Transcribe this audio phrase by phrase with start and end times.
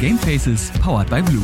[0.00, 1.42] Gamefaces powered by Blue.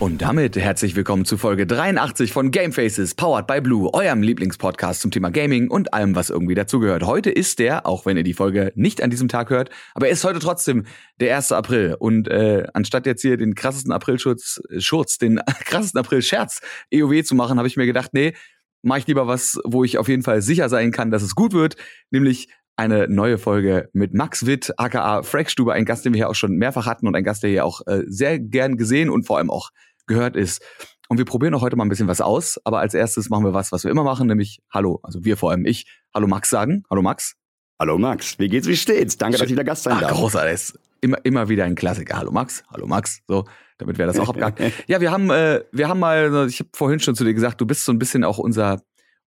[0.00, 5.12] Und damit herzlich willkommen zu Folge 83 von Gamefaces powered by Blue, eurem Lieblingspodcast zum
[5.12, 7.04] Thema Gaming und allem, was irgendwie dazugehört.
[7.04, 10.12] Heute ist der, auch wenn ihr die Folge nicht an diesem Tag hört, aber er
[10.12, 10.84] ist heute trotzdem
[11.20, 11.52] der 1.
[11.52, 11.94] April.
[11.96, 16.60] Und äh, anstatt jetzt hier den krassesten Aprilschutz, Schurz, den krassesten April-Scherz
[16.92, 18.34] EOW zu machen, habe ich mir gedacht, nee,
[18.82, 21.52] mache ich lieber was, wo ich auf jeden Fall sicher sein kann, dass es gut
[21.52, 21.76] wird,
[22.10, 26.34] nämlich eine neue Folge mit Max Witt, aka Frackstube, ein Gast, den wir hier auch
[26.34, 29.38] schon mehrfach hatten und ein Gast, der hier auch äh, sehr gern gesehen und vor
[29.38, 29.70] allem auch
[30.06, 30.62] gehört ist.
[31.08, 33.52] Und wir probieren auch heute mal ein bisschen was aus, aber als erstes machen wir
[33.52, 36.84] was, was wir immer machen, nämlich Hallo, also wir vor allem ich, Hallo Max sagen.
[36.90, 37.34] Hallo Max.
[37.78, 39.16] Hallo Max, wie geht's, wie steht's?
[39.16, 40.12] Danke, dass ich wieder Gast sein darf.
[40.12, 40.72] Großartig.
[41.00, 42.16] Immer, immer wieder ein Klassiker.
[42.16, 43.20] Hallo Max, hallo Max.
[43.26, 43.44] So,
[43.76, 44.60] damit wäre das auch abgehakt.
[44.86, 47.66] ja, wir haben, äh, wir haben mal, ich habe vorhin schon zu dir gesagt, du
[47.66, 48.80] bist so ein bisschen auch unser,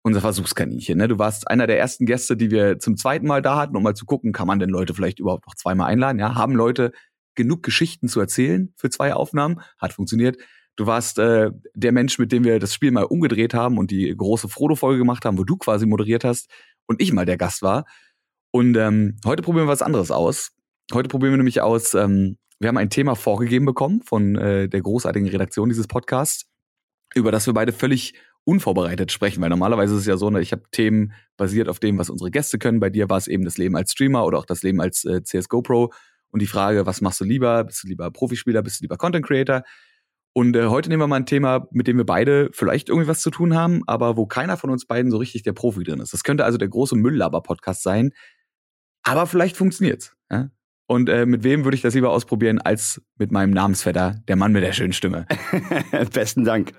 [0.05, 0.99] unser Versuchskaninchen.
[0.99, 1.07] Ne?
[1.07, 3.95] Du warst einer der ersten Gäste, die wir zum zweiten Mal da hatten, um mal
[3.95, 6.19] zu gucken, kann man denn Leute vielleicht überhaupt noch zweimal einladen?
[6.19, 6.91] Ja, haben Leute
[7.33, 9.61] genug Geschichten zu erzählen für zwei Aufnahmen?
[9.79, 10.37] Hat funktioniert.
[10.75, 14.15] Du warst äh, der Mensch, mit dem wir das Spiel mal umgedreht haben und die
[14.15, 16.51] große Frodo-Folge gemacht haben, wo du quasi moderiert hast
[16.85, 17.85] und ich mal der Gast war.
[18.51, 20.51] Und ähm, heute probieren wir was anderes aus.
[20.93, 24.81] Heute probieren wir nämlich aus, ähm, wir haben ein Thema vorgegeben bekommen von äh, der
[24.81, 26.45] großartigen Redaktion dieses Podcasts,
[27.15, 28.13] über das wir beide völlig
[28.45, 31.97] unvorbereitet sprechen, weil normalerweise ist es ja so, ne, ich habe Themen basiert auf dem,
[31.97, 32.79] was unsere Gäste können.
[32.79, 35.23] Bei dir war es eben das Leben als Streamer oder auch das Leben als äh,
[35.23, 35.91] CSGO Pro
[36.29, 37.63] und die Frage, was machst du lieber?
[37.63, 38.61] Bist du lieber Profispieler?
[38.61, 39.63] Bist du lieber Content Creator?
[40.33, 43.21] Und äh, heute nehmen wir mal ein Thema, mit dem wir beide vielleicht irgendwie was
[43.21, 46.13] zu tun haben, aber wo keiner von uns beiden so richtig der Profi drin ist.
[46.13, 48.11] Das könnte also der große Mülllaber-Podcast sein,
[49.03, 50.13] aber vielleicht funktioniert's.
[50.29, 50.49] Ja?
[50.87, 54.51] Und äh, mit wem würde ich das lieber ausprobieren als mit meinem Namensvetter, der Mann
[54.51, 55.25] mit der schönen Stimme?
[56.13, 56.73] Besten Dank.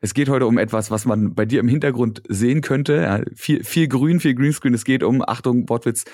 [0.00, 2.94] Es geht heute um etwas, was man bei dir im Hintergrund sehen könnte.
[2.96, 4.72] Ja, viel, viel Grün, viel Greenscreen.
[4.72, 6.04] Es geht um, Achtung, Wortwitz,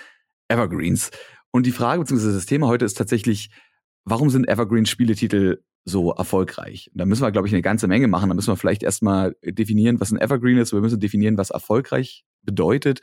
[0.49, 1.11] Evergreens.
[1.53, 2.33] Und die Frage bzw.
[2.33, 3.51] das Thema heute ist tatsächlich,
[4.05, 6.91] warum sind Evergreen-Spieletitel so erfolgreich?
[6.95, 8.29] da müssen wir, glaube ich, eine ganze Menge machen.
[8.29, 10.73] Da müssen wir vielleicht erstmal definieren, was ein Evergreen ist.
[10.73, 13.01] Wir müssen definieren, was erfolgreich bedeutet.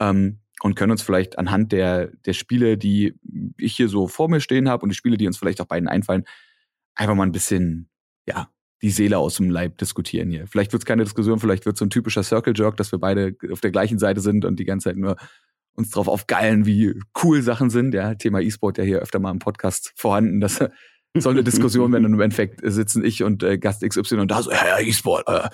[0.00, 3.18] Ähm, und können uns vielleicht anhand der, der Spiele, die
[3.58, 5.88] ich hier so vor mir stehen habe und die Spiele, die uns vielleicht auch beiden
[5.88, 6.24] einfallen,
[6.94, 7.90] einfach mal ein bisschen,
[8.26, 8.48] ja,
[8.82, 10.46] die Seele aus dem Leib diskutieren hier.
[10.46, 12.98] Vielleicht wird es keine Diskussion, vielleicht wird es so ein typischer Circle Jerk, dass wir
[12.98, 15.16] beide auf der gleichen Seite sind und die ganze Zeit nur
[15.74, 17.94] uns drauf aufgeilen, wie cool Sachen sind.
[17.94, 20.40] Ja, Thema E-Sport ja hier öfter mal im Podcast vorhanden.
[20.40, 20.60] Das
[21.16, 24.42] soll eine Diskussion werden und im Endeffekt sitzen ich und äh, Gast XY und da
[24.42, 25.48] so, ja, ja, E-Sport, äh,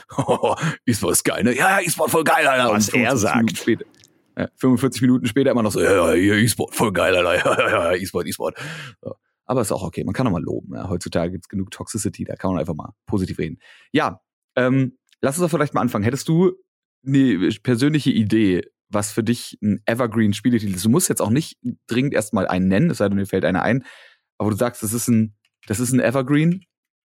[0.90, 1.56] E-Sport ist geil, ne?
[1.56, 2.72] Ja, ja, E-Sport voll geil, Alter.
[2.72, 3.58] Was er sagt.
[3.58, 3.84] Später,
[4.36, 7.34] äh, 45 Minuten später immer noch so, ja, ja, E-Sport, voll geil, Alter.
[7.34, 8.56] Ja, ja, ja, E-Sport, E-Sport.
[9.02, 9.14] So.
[9.48, 10.74] Aber ist auch okay, man kann auch mal loben.
[10.74, 10.88] Ja.
[10.88, 13.58] Heutzutage gibt's genug Toxicity, da kann man einfach mal positiv reden.
[13.92, 14.20] Ja,
[14.56, 16.04] ähm, lass uns doch vielleicht mal anfangen.
[16.04, 16.52] Hättest du
[17.06, 20.84] eine persönliche Idee, was für dich ein Evergreen-Spieletitel ist?
[20.84, 23.62] Du musst jetzt auch nicht dringend erstmal einen nennen, es sei denn, mir fällt einer
[23.62, 23.84] ein.
[24.36, 25.34] Aber du sagst, das ist ein,
[25.66, 26.64] das ist ein Evergreen.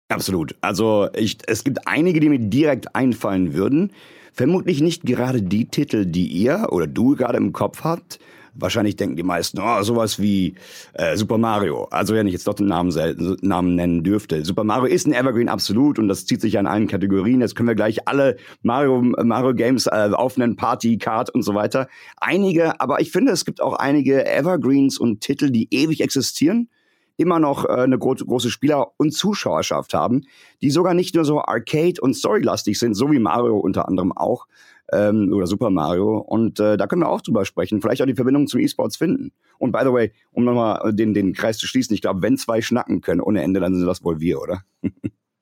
[0.09, 0.55] Absolut.
[0.61, 3.93] Also ich, es gibt einige, die mir direkt einfallen würden.
[4.33, 8.19] Vermutlich nicht gerade die Titel, die ihr oder du gerade im Kopf habt.
[8.55, 10.55] Wahrscheinlich denken die meisten, oh, sowas wie
[10.93, 11.85] äh, Super Mario.
[11.85, 12.93] Also wenn ich jetzt doch den Namen,
[13.41, 14.45] Namen nennen dürfte.
[14.45, 17.41] Super Mario ist ein Evergreen absolut und das zieht sich an allen Kategorien.
[17.41, 21.87] Jetzt können wir gleich alle Mario, Mario Games äh, aufnennen, Party, Kart und so weiter.
[22.17, 26.69] Einige, aber ich finde, es gibt auch einige Evergreens und Titel, die ewig existieren
[27.17, 30.21] immer noch äh, eine gro große Spieler- und Zuschauerschaft haben,
[30.61, 34.47] die sogar nicht nur so Arcade- und Storylastig sind, so wie Mario unter anderem auch,
[34.93, 36.17] ähm, oder Super Mario.
[36.17, 39.31] Und äh, da können wir auch drüber sprechen, vielleicht auch die Verbindung zum E-Sports finden.
[39.57, 42.61] Und by the way, um nochmal den, den Kreis zu schließen, ich glaube, wenn zwei
[42.61, 44.61] schnacken können ohne Ende, dann sind das wohl wir, oder?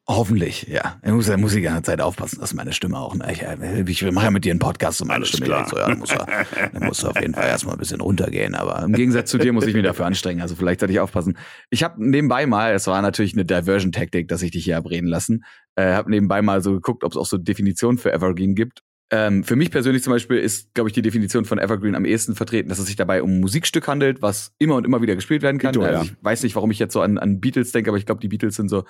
[0.08, 1.00] Hoffentlich, ja.
[1.06, 3.16] Ich muss, muss die ganze Zeit aufpassen, dass meine Stimme auch.
[3.16, 3.32] Ne?
[3.32, 5.68] Ich, äh, ich mache ja mit dir einen Podcast und meine Alles Stimme klar.
[5.70, 6.28] so, ja, dann muss, er,
[6.74, 8.56] dann muss er auf jeden Fall erstmal ein bisschen runtergehen.
[8.56, 10.42] Aber im Gegensatz zu dir muss ich mich dafür anstrengen.
[10.42, 11.38] Also vielleicht sollte ich aufpassen.
[11.70, 15.46] Ich habe nebenbei mal, es war natürlich eine Diversion-Taktik, dass ich dich hier abreden lassen,
[15.76, 18.82] äh, habe nebenbei mal so geguckt, ob es auch so Definitionen für Evergreen gibt.
[19.14, 22.34] Ähm, für mich persönlich zum Beispiel ist, glaube ich, die Definition von Evergreen am ehesten
[22.34, 25.42] vertreten, dass es sich dabei um ein Musikstück handelt, was immer und immer wieder gespielt
[25.42, 25.74] werden kann.
[25.74, 26.04] Dito, also ja.
[26.04, 28.30] ich weiß nicht, warum ich jetzt so an, an Beatles denke, aber ich glaube, die
[28.30, 28.86] Beatles sind so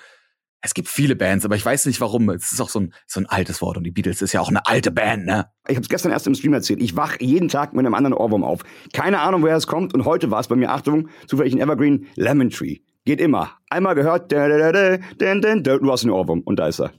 [0.64, 2.30] es gibt viele Bands, aber ich weiß nicht warum.
[2.30, 4.48] Es ist auch so ein, so ein altes Wort und die Beatles ist ja auch
[4.48, 5.46] eine alte Band, ne?
[5.66, 6.80] Ich habe es gestern erst im Stream erzählt.
[6.80, 8.62] Ich wach jeden Tag mit einem anderen Ohrwurm auf.
[8.92, 9.92] Keine Ahnung, woher es kommt.
[9.92, 12.78] Und heute war es bei mir, Achtung, zufällig ein Evergreen, Lemon Tree.
[13.04, 13.50] Geht immer.
[13.68, 16.40] Einmal gehört, du hast einen Ohrwurm.
[16.42, 16.92] Und da ist er.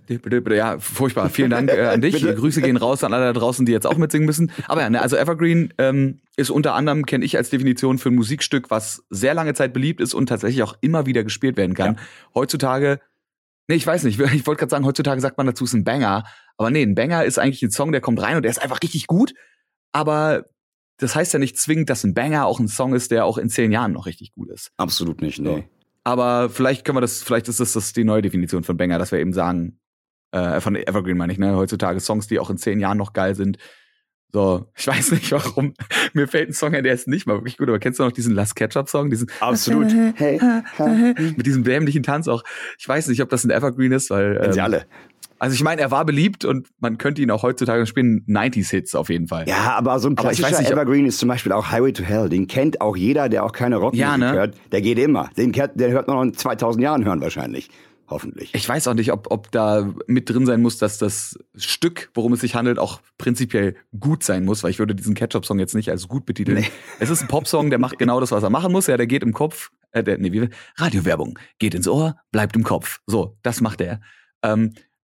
[0.58, 1.30] Ja, furchtbar.
[1.30, 2.22] Vielen Dank äh, an dich.
[2.36, 4.52] Grüße gehen raus an alle da draußen, die jetzt auch mitsingen müssen.
[4.68, 8.16] Aber ja, ne, also Evergreen ähm, ist unter anderem, kenne ich als Definition für ein
[8.16, 11.98] Musikstück, was sehr lange Zeit beliebt ist und tatsächlich auch immer wieder gespielt werden kann.
[12.36, 13.00] Heutzutage
[13.70, 14.20] Nee, ich weiß nicht.
[14.34, 16.26] Ich wollte gerade sagen, heutzutage sagt man dazu, es ist ein Banger.
[16.58, 18.82] Aber nee, ein Banger ist eigentlich ein Song, der kommt rein und der ist einfach
[18.82, 19.34] richtig gut.
[19.92, 20.46] Aber
[20.98, 23.50] das heißt ja nicht zwingend, dass ein Banger auch ein Song ist, der auch in
[23.50, 24.72] zehn Jahren noch richtig gut ist.
[24.78, 25.56] Absolut nicht, nee.
[25.56, 25.64] So.
[26.04, 29.12] Aber vielleicht können wir das, vielleicht ist das, das die neue Definition von Banger, dass
[29.12, 29.80] wir eben sagen,
[30.32, 33.36] äh, von Evergreen meine ich, ne, heutzutage Songs, die auch in zehn Jahren noch geil
[33.36, 33.58] sind.
[34.34, 35.76] So, ich weiß nicht warum.
[36.14, 38.12] Mir fällt ein Song ein, der ist nicht mal wirklich gut, aber kennst du noch
[38.12, 39.12] diesen Last Ketchup Song?
[39.12, 39.94] Diesen Absolut.
[40.16, 40.42] Hey,
[41.38, 42.44] mit diesem dämlichen Tanz auch.
[42.80, 44.38] Ich weiß nicht, ob das ein Evergreen ist, weil.
[44.40, 44.86] Kennen sie Ähm, alle.
[45.44, 48.24] Also ich meine, er war beliebt und man könnte ihn auch heutzutage spielen.
[48.30, 49.46] 90s-Hits auf jeden Fall.
[49.46, 51.92] Ja, aber so ein Aber ich klassischer weiß nicht, Evergreen ist zum Beispiel auch Highway
[51.92, 52.30] to Hell.
[52.30, 54.32] Den kennt auch jeder, der auch keine Rockmusik Ja, ne?
[54.32, 54.56] hört.
[54.72, 55.30] Der geht immer.
[55.36, 57.68] Den, den hört man noch in 2000 Jahren hören wahrscheinlich.
[58.08, 58.56] Hoffentlich.
[58.56, 62.32] Ich weiß auch nicht, ob, ob da mit drin sein muss, dass das Stück, worum
[62.32, 65.90] es sich handelt, auch prinzipiell gut sein muss, weil ich würde diesen Ketchup-Song jetzt nicht
[65.90, 66.60] als gut betiteln.
[66.60, 66.68] Nee.
[67.02, 68.88] Es ist ein Popsong, der macht genau das, was er machen muss.
[68.88, 70.48] Ja, der geht im Kopf, äh, der, nee, wie,
[70.78, 73.02] Radiowerbung, geht ins Ohr, bleibt im Kopf.
[73.08, 74.00] So, das macht er.
[74.42, 74.74] Ähm,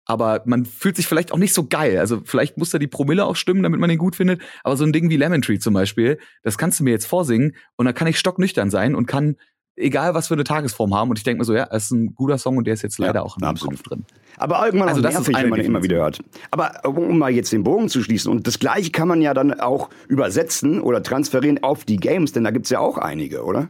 [0.06, 1.98] aber man fühlt sich vielleicht auch nicht so geil.
[2.00, 4.42] Also vielleicht muss da die Promille auch stimmen, damit man den gut findet.
[4.64, 7.56] Aber so ein Ding wie Lemon Tree zum Beispiel, das kannst du mir jetzt vorsingen
[7.76, 9.36] und dann kann ich stocknüchtern sein und kann
[9.78, 11.10] egal was für eine Tagesform haben.
[11.10, 12.98] Und ich denke mir so, ja, es ist ein guter Song und der ist jetzt
[12.98, 13.78] leider Ja, auch in meinem absolut.
[13.78, 14.06] Kopf drin.
[14.38, 16.20] Aber irgendwann Also auch das ist nervig, eine wenn man immer wieder hört.
[16.52, 19.60] Aber um mal jetzt den Bogen zu schließen, und das gleiche kann man ja dann
[19.60, 23.70] auch übersetzen oder transferieren auf die Games, denn da gibt's ja auch einige, oder?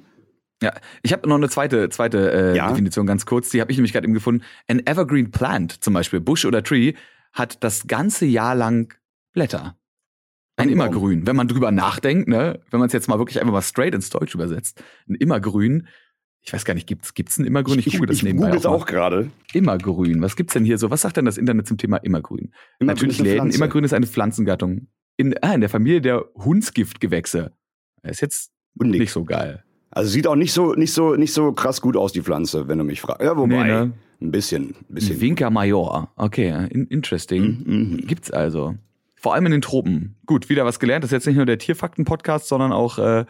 [0.66, 0.74] Ja,
[1.04, 2.70] ich habe noch eine zweite, zweite äh, Ja?
[2.70, 4.44] Definition ganz kurz, die habe ich nämlich gerade eben gefunden.
[4.68, 6.94] Ein Evergreen Plant, zum Beispiel Bush oder Tree,
[7.34, 8.92] hat das ganze Jahr lang
[9.32, 9.78] Blätter.
[10.56, 10.74] Ein Baum.
[10.74, 11.28] Immergrün.
[11.28, 14.10] Wenn man drüber nachdenkt, ne, wenn man es jetzt mal wirklich einfach mal straight ins
[14.10, 15.88] Deutsch übersetzt, ein Immergrün.
[16.42, 17.78] Ich weiß gar nicht, gibt's gibt's ein Immergrün?
[17.78, 18.82] Ich, google das ich nebenbei google auch.
[18.82, 19.30] auch gerade.
[19.54, 20.24] Immergrün.
[20.24, 20.90] Was gibt's denn hier so?
[20.90, 22.54] Was sagt denn das Internet zum Thema Immergrün?
[22.80, 23.52] Immergrün Natürlich Läden.
[23.52, 24.88] Immergrün ist eine Pflanzengattung.
[25.18, 27.52] In, ah, in der Familie der Hundsgiftgewächse.
[28.02, 29.02] Ist jetzt Undick.
[29.02, 29.65] nicht so geil.
[29.96, 32.78] Also sieht auch nicht so, nicht so, nicht so krass gut aus, die Pflanze, wenn
[32.78, 33.22] du mich fragst.
[33.24, 33.94] Ja, wobei, Nee, ne?
[34.22, 35.22] ein bisschen, ein bisschen.
[35.22, 36.12] Vinca Major.
[36.18, 37.64] Okay, in, interesting.
[37.66, 37.98] Mhm.
[38.06, 38.76] Gibt's also.
[39.16, 40.16] Vor allem in den Tropen.
[40.26, 41.04] Gut, wieder was gelernt.
[41.04, 43.26] Das ist jetzt nicht nur der Tierfakten-Podcast, sondern auch äh,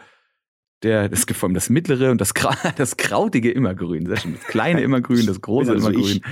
[0.82, 4.04] der, es gibt vor allem das mittlere und das, Gra das krautige Immergrün.
[4.06, 4.34] Sehr schön.
[4.34, 6.22] Das kleine Immergrün, das große also Immergrün ich.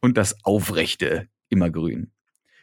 [0.00, 2.12] und das aufrechte Immergrün.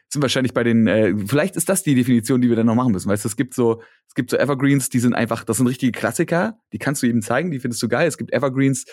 [0.10, 2.94] Sind wahrscheinlich bei den, äh, vielleicht ist das die Definition, die wir dann noch machen
[2.94, 3.10] müssen.
[3.10, 5.92] Weißt du, es gibt so, es gibt so Evergreens, die sind einfach, das sind richtige
[5.92, 8.08] Klassiker, die kannst du jedem zeigen, die findest du geil.
[8.08, 8.86] Es gibt Evergreens,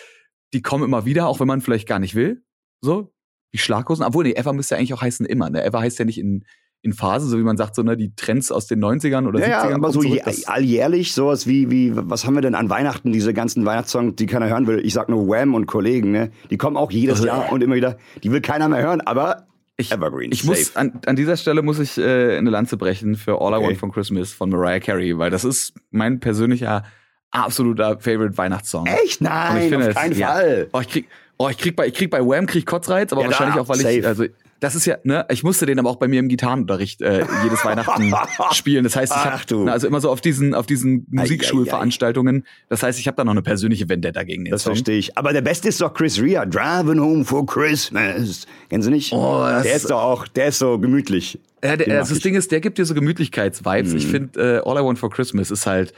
[0.53, 2.43] die kommen immer wieder, auch wenn man vielleicht gar nicht will.
[2.81, 3.13] So,
[3.51, 4.03] wie Schlaghosen.
[4.05, 5.49] Obwohl, nee, Ever müsste ja eigentlich auch heißen immer.
[5.49, 5.63] Ne?
[5.63, 6.43] Ever heißt ja nicht in,
[6.81, 9.63] in Phasen, so wie man sagt, so, ne, die Trends aus den 90ern oder Ja,
[9.63, 9.69] 70ern.
[9.69, 10.19] ja, aber so zurück.
[10.47, 14.49] alljährlich sowas wie, wie, was haben wir denn an Weihnachten, diese ganzen Weihnachtssongs, die keiner
[14.49, 14.85] hören will.
[14.85, 16.31] Ich sag nur Wham und Kollegen, ne?
[16.51, 17.97] Die kommen auch jedes Also, Jahr und immer wieder.
[18.23, 19.47] Die will keiner mehr hören, aber
[19.77, 20.79] Ich, Evergreen, ich muss safe.
[20.79, 23.65] an, an dieser Stelle muss ich äh, eine Lanze brechen für All I Okay.
[23.67, 26.83] Want for Christmas von Mariah Carey, weil das ist mein persönlicher
[27.31, 28.85] absoluter Favorite Weihnachtssong.
[28.87, 29.03] Echt?
[29.05, 30.27] Ich Nein, auf es- keinen ja.
[30.27, 30.67] Fall.
[30.71, 31.07] Oh, ich krieg,
[31.37, 33.61] oh, ich krieg bei, ich krieg bei Wham krieg ich Kotzreiz, aber Ja, wahrscheinlich da,
[33.61, 34.07] auch, weil ich, safe.
[34.07, 34.25] also,
[34.65, 37.63] das ist ja, ne, ich musste den aber auch bei mir im Gitarrenunterricht äh, jedes
[37.63, 38.13] Weihnachten
[38.53, 38.83] spielen.
[38.83, 39.63] Das heißt, ich Ach hab, du.
[39.65, 42.45] ne, also immer so auf diesen, auf diesen Musikschulveranstaltungen.
[42.69, 44.73] Das heißt, ich habe da noch eine persönliche Vendetta gegen den Das Song.
[44.73, 45.17] verstehe ich.
[45.17, 48.45] Aber der Beste ist doch Chris Rea, Driving Home for Christmas.
[48.69, 49.13] Kennen Sie nicht?
[49.13, 51.39] Oh, das- der ist doch auch, der ist so gemütlich.
[51.63, 53.93] Ja, der, Den also das Ding ist, der gibt dir so Gemütlichkeitsvibes.
[53.93, 54.11] Ich Mhm.
[54.11, 55.93] finde, äh, All I Want for Christmas ist halt,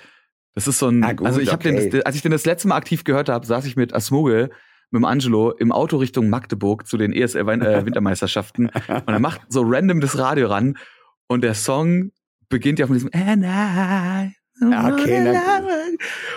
[0.56, 1.80] das ist so ein, gut, also ich habe okay.
[1.80, 4.50] den, das, als ich den das letzte Mal aktiv gehört habe, saß ich mit Asmogel,
[4.92, 9.20] mit dem Angelo im Auto Richtung Magdeburg zu den ESL Wein- äh, Wintermeisterschaften und er
[9.20, 10.78] macht so random das Radio ran
[11.28, 12.12] und der Song
[12.50, 15.62] beginnt ja von diesem And I Ja, okay, na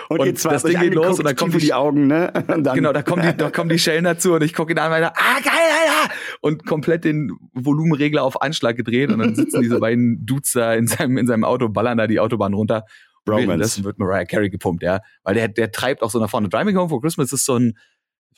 [0.09, 2.31] Und, Und zwei das Ding geht los und dann in die- die Augen, ne?
[2.75, 5.13] Genau, da kommen die, da kommen die Schellen dazu und ich gucke ihn an weiter,
[5.15, 6.13] ah geil, Alter!
[6.41, 10.85] Und komplett den Volumenregler auf Anschlag gedreht und dann sitzen diese beiden Dudes da in
[10.87, 12.83] seinem, in seinem Auto, ballern da die Autobahn runter.
[13.25, 13.47] Bromance.
[13.47, 14.99] Währenddessen wird Mariah Carey gepumpt, ja.
[15.23, 16.49] Weil der, der treibt auch so nach vorne.
[16.49, 17.77] Driving Home for Christmas ist so ein,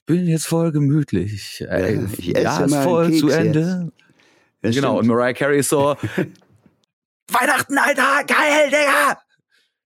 [0.05, 1.63] bin jetzt voll gemütlich.
[1.67, 3.91] Ey, Ja, ich ja, esse ist meinen voll zu Ende.
[4.61, 5.17] Genau, und stimmt.
[5.17, 5.95] Mariah Carey ist so,
[7.31, 9.17] Weihnachten, Alter, geil, Digga!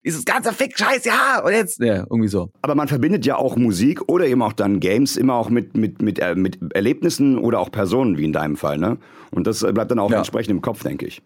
[0.06, 1.42] Dieses ganze Fick-Scheiß, ja!
[1.44, 2.50] Und jetzt, ja, irgendwie so.
[2.62, 6.02] Aber man verbindet ja auch Musik oder eben auch dann Games immer auch mit, mit,
[6.02, 8.98] mit, äh, mit Erlebnissen oder auch Personen, wie in deinem Fall, ne?
[9.32, 10.18] Und das äh, bleibt dann auch Ja.
[10.20, 11.22] entsprechend im Kopf, denke ich.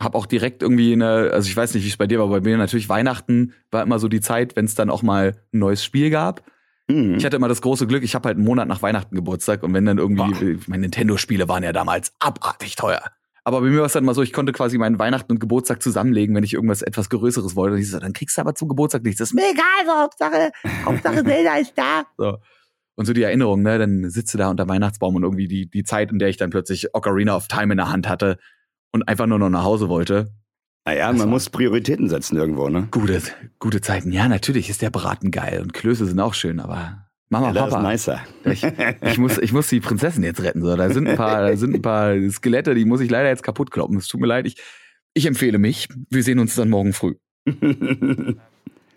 [0.00, 2.40] hab auch direkt irgendwie eine, also ich weiß nicht, wie es bei dir war, aber
[2.40, 5.58] bei mir natürlich Weihnachten war immer so die Zeit, wenn es dann auch mal ein
[5.58, 6.42] neues Spiel gab.
[6.92, 7.14] Mhm.
[7.14, 9.74] Ich hatte immer das große Glück, ich habe halt einen Monat nach Weihnachten Geburtstag und
[9.74, 13.02] wenn dann irgendwie, meine Nintendo-Spiele waren ja damals abartig teuer.
[13.44, 15.82] Aber bei mir war es dann mal so, ich konnte quasi meinen Weihnachten und Geburtstag
[15.82, 17.74] zusammenlegen, wenn ich irgendwas etwas Größeres wollte.
[17.74, 19.18] Und ich so, dann kriegst du aber zum Geburtstag nichts.
[19.18, 20.52] Das ist mir egal, so, Hauptsache,
[20.84, 22.04] Hauptsache Zelda ist da.
[22.16, 22.38] So.
[22.94, 25.82] Und so die Erinnerung, ne, dann sitzt du da unter Weihnachtsbaum und irgendwie die, die
[25.82, 28.38] Zeit, in der ich dann plötzlich Ocarina of Time in der Hand hatte
[28.92, 30.30] und einfach nur noch nach Hause wollte.
[30.84, 32.88] Naja, Das man war- muss Prioritäten setzen irgendwo, ne?
[32.90, 33.22] Gute,
[33.58, 34.10] gute Zeiten.
[34.12, 37.74] Ja, natürlich ist der Braten geil und Klöße sind auch schön, aber Mama, das ist
[37.74, 38.20] Papa, nicer.
[38.44, 38.62] ich,
[39.00, 40.60] ich, muss, ich muss die Prinzessin jetzt retten.
[40.62, 40.76] So.
[40.76, 43.70] Da sind ein paar, da sind ein paar Skelette, die muss ich leider jetzt kaputt
[43.70, 43.96] kloppen.
[43.96, 44.46] Es tut mir leid.
[44.46, 44.56] Ich,
[45.14, 45.88] ich empfehle mich.
[46.10, 47.14] Wir sehen uns dann morgen früh.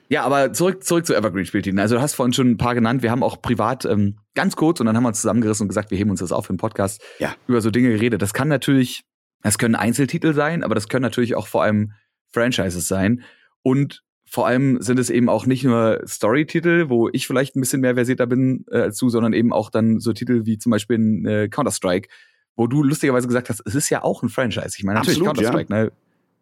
[0.07, 1.79] Ja, aber zurück, zurück zu Evergreen-Spieltiteln.
[1.79, 3.01] Also du hast vorhin schon ein paar genannt.
[3.01, 5.89] Wir haben auch privat ähm, ganz kurz und dann haben wir uns zusammengerissen und gesagt,
[5.89, 7.01] wir heben uns das auf für den Podcast.
[7.17, 7.33] Ja.
[7.47, 8.21] Über so Dinge geredet.
[8.21, 9.01] Das kann natürlich,
[9.41, 11.93] das können Einzeltitel sein, aber das können natürlich auch vor allem
[12.31, 13.23] Franchises sein.
[13.61, 17.81] Und vor allem sind es eben auch nicht nur Story-Titel, wo ich vielleicht ein bisschen
[17.81, 20.95] mehr versierter bin äh, als du, sondern eben auch dann so Titel wie zum Beispiel
[20.95, 22.09] in, äh, Counter-Strike,
[22.55, 24.75] wo du lustigerweise gesagt hast, es ist ja auch ein Franchise.
[24.77, 25.91] Ich meine, natürlich Counter-Strike, ne?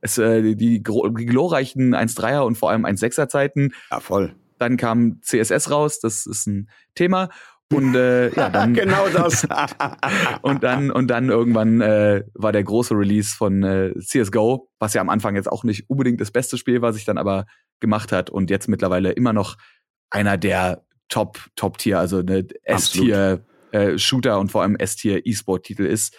[0.01, 3.73] Es, äh, die, die glorreichen 1-3er und vor allem 1-6er Zeiten.
[3.89, 4.35] Ja, voll.
[4.57, 7.29] Dann kam CSS raus, das ist ein Thema.
[7.73, 9.47] Und äh, ja, dann genau das.
[10.41, 15.01] und dann und dann irgendwann äh, war der große Release von äh, CS:GO, was ja
[15.01, 17.45] am Anfang jetzt auch nicht unbedingt das beste Spiel war, sich dann aber
[17.79, 19.57] gemacht hat und jetzt mittlerweile immer noch
[20.09, 25.65] einer der Top Top Tier, also eine S-Tier äh, Shooter und vor allem S-Tier E-Sport
[25.65, 26.15] Titel ist,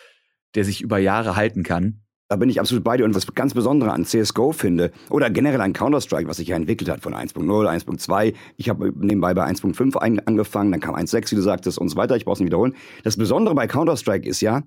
[0.54, 2.03] der sich über Jahre halten kann.
[2.35, 3.05] Da bin ich absolut bei dir.
[3.05, 6.91] Und was ganz Besondere an CSGO finde, oder generell an Counter-Strike, was sich ja entwickelt
[6.91, 8.35] hat von 1.0, 1.2.
[8.57, 11.97] Ich habe nebenbei bei 1.5 ein- angefangen, dann kam 1.6, wie du sagtest, und so
[11.97, 12.17] weiter.
[12.17, 12.75] Ich brauche es nicht wiederholen.
[13.05, 14.64] Das Besondere bei Counter-Strike ist ja,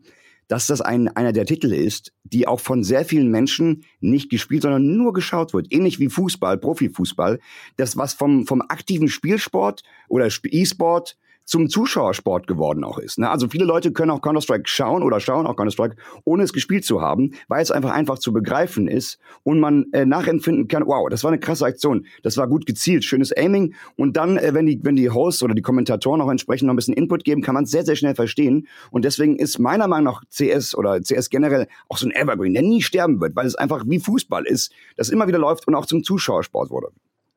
[0.48, 4.62] dass das ein, einer der Titel ist, die auch von sehr vielen Menschen nicht gespielt,
[4.62, 5.68] sondern nur geschaut wird.
[5.74, 7.38] Ähnlich wie Fußball, Profifußball.
[7.76, 13.18] Das, was vom, vom aktiven Spielsport oder Sp- E-Sport zum Zuschauersport geworden auch ist.
[13.18, 13.30] Ne?
[13.30, 17.02] Also viele Leute können auch Counter-Strike schauen oder schauen auch Counter-Strike, ohne es gespielt zu
[17.02, 21.24] haben, weil es einfach einfach zu begreifen ist und man äh, nachempfinden kann, wow, das
[21.24, 24.80] war eine krasse Aktion, das war gut gezielt, schönes Aiming und dann, äh, wenn die,
[24.84, 27.64] wenn die Hosts oder die Kommentatoren auch entsprechend noch ein bisschen Input geben, kann man
[27.64, 31.68] es sehr, sehr schnell verstehen und deswegen ist meiner Meinung nach CS oder CS generell
[31.88, 35.08] auch so ein Evergreen, der nie sterben wird, weil es einfach wie Fußball ist, das
[35.08, 36.90] immer wieder läuft und auch zum Zuschauersport wurde.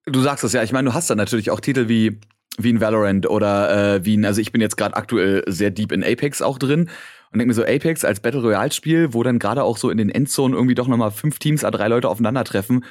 [0.07, 2.19] Du sagst es ja, ich meine, du hast dann natürlich auch Titel wie
[2.59, 5.93] wie ein Valorant oder äh, wie ein, also ich bin jetzt gerade aktuell sehr deep
[5.93, 6.91] in Apex auch drin
[7.33, 9.99] und denke mir so, Apex als Battle Royale Spiel, wo dann gerade auch so in
[9.99, 12.85] den Endzonen irgendwie doch nochmal fünf Teams, a drei Leute aufeinandertreffen,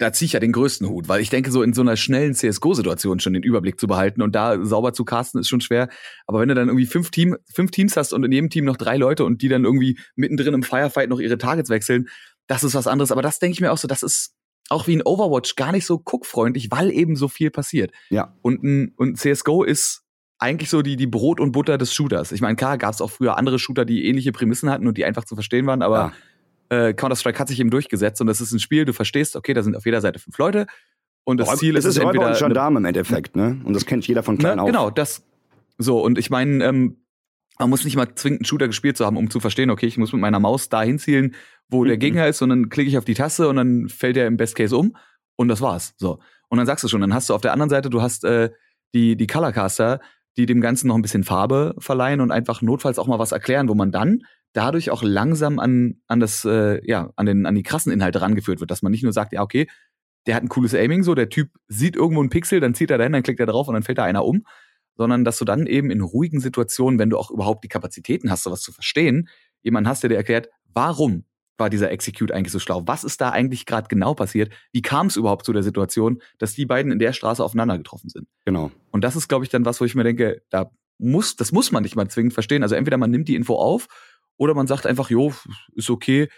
[0.00, 2.34] da ziehe ich ja den größten Hut, weil ich denke, so in so einer schnellen
[2.34, 5.88] CSGO-Situation schon den Überblick zu behalten und da sauber zu casten ist schon schwer.
[6.26, 8.78] Aber wenn du dann irgendwie fünf, Team, fünf Teams hast und in jedem Team noch
[8.78, 12.08] drei Leute und die dann irgendwie mittendrin im Firefight noch ihre Targets wechseln,
[12.46, 13.12] das ist was anderes.
[13.12, 14.34] Aber das denke ich mir auch so, das ist
[14.70, 17.92] auch wie ein Overwatch gar nicht so guckfreundlich, weil eben so viel passiert.
[18.08, 18.34] Ja.
[18.40, 20.04] Und ein, und CSGO ist
[20.38, 22.32] eigentlich so die, die Brot und Butter des Shooters.
[22.32, 25.04] Ich meine, klar gab es auch früher andere Shooter, die ähnliche Prämissen hatten und die
[25.04, 26.12] einfach zu verstehen waren, aber
[26.70, 29.62] äh, Counter-Strike hat sich eben durchgesetzt und das ist ein Spiel, du verstehst, okay, da
[29.62, 30.66] sind auf jeder Seite fünf Leute
[31.24, 33.60] und das Ziel es ist, ist Räuber entweder und eine Gendarme im Endeffekt, ne?
[33.64, 34.66] Und das kennt jeder von klein Ne, auf.
[34.66, 35.22] genau, das.
[35.78, 36.96] So, und ich meine, ähm,
[37.60, 39.98] man muss nicht mal zwingend einen Shooter gespielt zu haben, um zu verstehen, okay, ich
[39.98, 41.34] muss mit meiner Maus da hinzielen,
[41.68, 42.00] wo der Mhm.
[42.00, 44.56] Gegner ist, und dann klicke ich auf die Taste und dann fällt er im Best
[44.56, 44.96] Case um
[45.36, 45.94] und das war's.
[45.98, 46.18] So.
[46.48, 48.50] Und dann sagst du schon, dann hast du auf der anderen Seite, du hast äh,
[48.94, 50.00] die, die Colorcaster,
[50.36, 53.68] die dem Ganzen noch ein bisschen Farbe verleihen und einfach notfalls auch mal was erklären,
[53.68, 57.62] wo man dann dadurch auch langsam an, an das, äh, ja, an den, an die
[57.62, 59.68] krassen Inhalte rangeführt wird, dass man nicht nur sagt, ja, okay,
[60.26, 62.98] der hat ein cooles Aiming, so, der Typ sieht irgendwo einen Pixel, dann zieht er
[62.98, 64.44] dahin, dann klickt er drauf und dann fällt da einer um,
[64.96, 68.42] sondern dass du dann eben in ruhigen Situationen, wenn du auch überhaupt die Kapazitäten hast,
[68.42, 69.28] sowas zu verstehen,
[69.62, 71.24] jemanden hast, der dir erklärt, warum
[71.60, 72.82] war dieser Execute eigentlich so schlau?
[72.86, 74.52] Was ist da eigentlich gerade genau passiert?
[74.72, 78.08] Wie kam es überhaupt zu der Situation, dass die beiden in der Straße aufeinander getroffen
[78.08, 78.26] sind?
[78.44, 78.72] Genau.
[78.90, 81.70] Und das ist, glaube ich, dann was, wo ich mir denke, da muss, das muss
[81.70, 82.62] man nicht mal zwingend verstehen.
[82.62, 83.86] Also entweder man nimmt die Info auf
[84.36, 85.32] oder man sagt einfach, jo,
[85.74, 86.28] ist okay.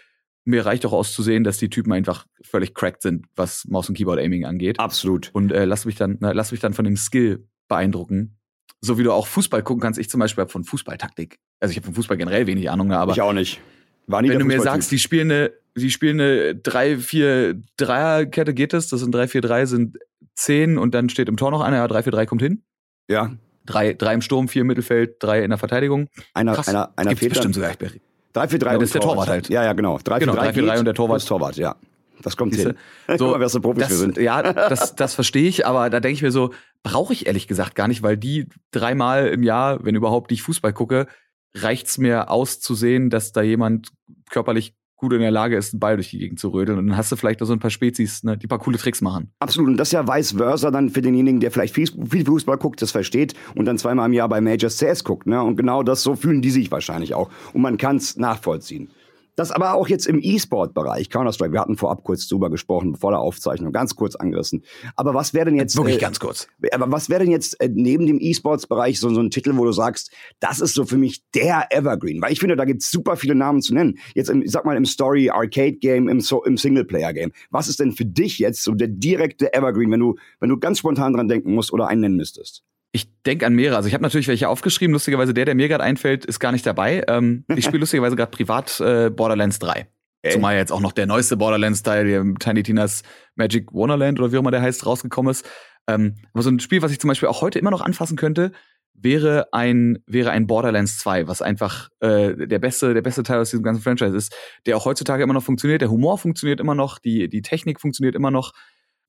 [0.45, 4.45] Mir reicht auch auszusehen, dass die Typen einfach völlig cracked sind, was Maus- und Keyboard-Aiming
[4.45, 4.77] angeht.
[4.77, 5.29] Absolut.
[5.33, 8.37] Und äh, lass mich dann, na, lass mich dann von dem Skill beeindrucken.
[8.85, 9.99] So wie du auch Fußball gucken kannst.
[9.99, 11.39] Ich zum Beispiel habe von Fußballtaktik.
[11.59, 13.61] Also ich habe von Fußball generell wenig Ahnung, ne, aber ich auch nicht.
[14.07, 18.89] War nie wenn du mir sagst, die spielen eine, die spielen eine 3-4-3er-Kette, geht das?
[18.89, 19.97] Das sind 3-4-3 sind
[20.35, 22.63] 10 und dann steht im Tor noch einer, ja, 3-4-3 kommt hin.
[23.07, 23.31] Ja,
[23.65, 26.09] Drei, drei im Sturm, vier im Mittelfeld, drei in der Verteidigung.
[26.33, 26.67] einer, Krass.
[26.67, 27.73] einer, einer fehlt bestimmt sogar.
[27.77, 28.01] Berry.
[28.33, 29.49] 3 für 3 Ja, das ist der Torwart halt.
[29.49, 29.99] Ja, ja, genau.
[30.03, 31.25] 3 Genau, für 3 3 für 3 und der Torwart.
[31.25, 31.75] Torwart, ja.
[32.23, 32.73] Das kommt hin.
[33.07, 34.17] Guck mal, so Profis das, sind.
[34.17, 36.51] Ja, das, das verstehe ich, aber da denke ich mir so,
[36.81, 40.41] brauche ich ehrlich gesagt gar nicht, weil die dreimal im Jahr, wenn überhaupt, die ich
[40.41, 41.07] Fußball gucke,
[41.55, 43.91] reicht's mir aus zu sehen, dass da jemand
[44.29, 46.79] körperlich gut in der Lage ist, einen Ball durch die Gegend zu rödeln.
[46.79, 49.01] Und dann hast du vielleicht noch so ein paar Spezies, ne, die paar coole Tricks
[49.01, 49.33] machen.
[49.39, 49.69] Absolut.
[49.69, 52.81] Und das ist ja vice versa dann für denjenigen, der vielleicht viel, viel Fußball guckt,
[52.81, 55.27] das versteht und dann zweimal im Jahr bei Majors CS guckt.
[55.27, 55.43] Ne?
[55.43, 57.29] Und genau das, so fühlen die sich wahrscheinlich auch.
[57.51, 58.91] Und man kann es nachvollziehen.
[59.35, 63.19] Das aber auch jetzt im E-Sport-Bereich, Counter-Strike, wir hatten vorab kurz drüber gesprochen, vor der
[63.19, 64.63] Aufzeichnung, ganz kurz angerissen.
[64.95, 65.75] Aber was wäre denn jetzt...
[65.75, 66.47] Wirklich äh, ganz kurz.
[66.71, 69.71] Aber was wäre denn jetzt äh, neben dem E-Sports-Bereich so, so ein Titel, wo du
[69.71, 72.21] sagst, das ist so für mich der Evergreen?
[72.21, 73.97] Weil ich finde, da gibt es super viele Namen zu nennen.
[74.13, 77.31] Jetzt, im, ich sag mal, im Story-Arcade-Game, im, so, im Singleplayer-Game.
[77.49, 80.79] Was ist denn für dich jetzt so der direkte Evergreen, wenn du, wenn du ganz
[80.79, 82.63] spontan dran denken musst oder einen nennen müsstest?
[82.95, 83.75] Ich denke an mehrere.
[83.75, 84.93] Also ich habe natürlich welche aufgeschrieben.
[84.93, 87.03] Lustigerweise der, der mir gerade einfällt, ist gar nicht dabei.
[87.07, 89.87] Ähm, ich spiele lustigerweise gerade privat äh, Borderlands 3.
[90.21, 90.31] Ey.
[90.31, 93.03] Zumal jetzt auch noch der neueste Borderlands-Teil, Tiny Tinas
[93.35, 95.45] Magic Wonderland oder wie auch immer der heißt, rausgekommen ist.
[95.87, 98.53] Ähm, aber so ein Spiel, was ich zum Beispiel auch heute immer noch anfassen könnte,
[98.93, 103.49] wäre ein, wäre ein Borderlands 2, was einfach äh, der beste, der beste Teil aus
[103.49, 104.33] diesem ganzen Franchise ist,
[104.65, 108.15] der auch heutzutage immer noch funktioniert, der Humor funktioniert immer noch, die, die Technik funktioniert
[108.15, 108.53] immer noch.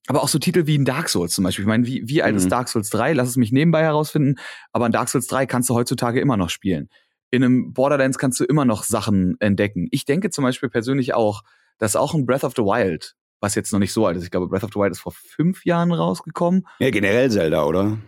[0.06, 1.64] Aber auch so Titel wie ein Dark Souls zum Beispiel.
[1.64, 2.38] Ich meine, wie, wie alt mhm.
[2.38, 3.14] ist Dark Souls 3?
[3.14, 4.36] Lass es mich nebenbei herausfinden.
[4.72, 6.90] Aber ein Dark Souls 3 kannst du heutzutage immer noch spielen.
[7.30, 9.88] In einem Borderlands kannst du immer noch Sachen entdecken.
[9.90, 11.42] Ich denke zum Beispiel persönlich auch,
[11.78, 14.30] dass auch ein Breath of the Wild, was jetzt noch nicht so alt ist, ich
[14.30, 16.66] glaube, Breath of the Wild ist vor fünf Jahren rausgekommen.
[16.78, 17.98] Ja, generell Zelda, oder?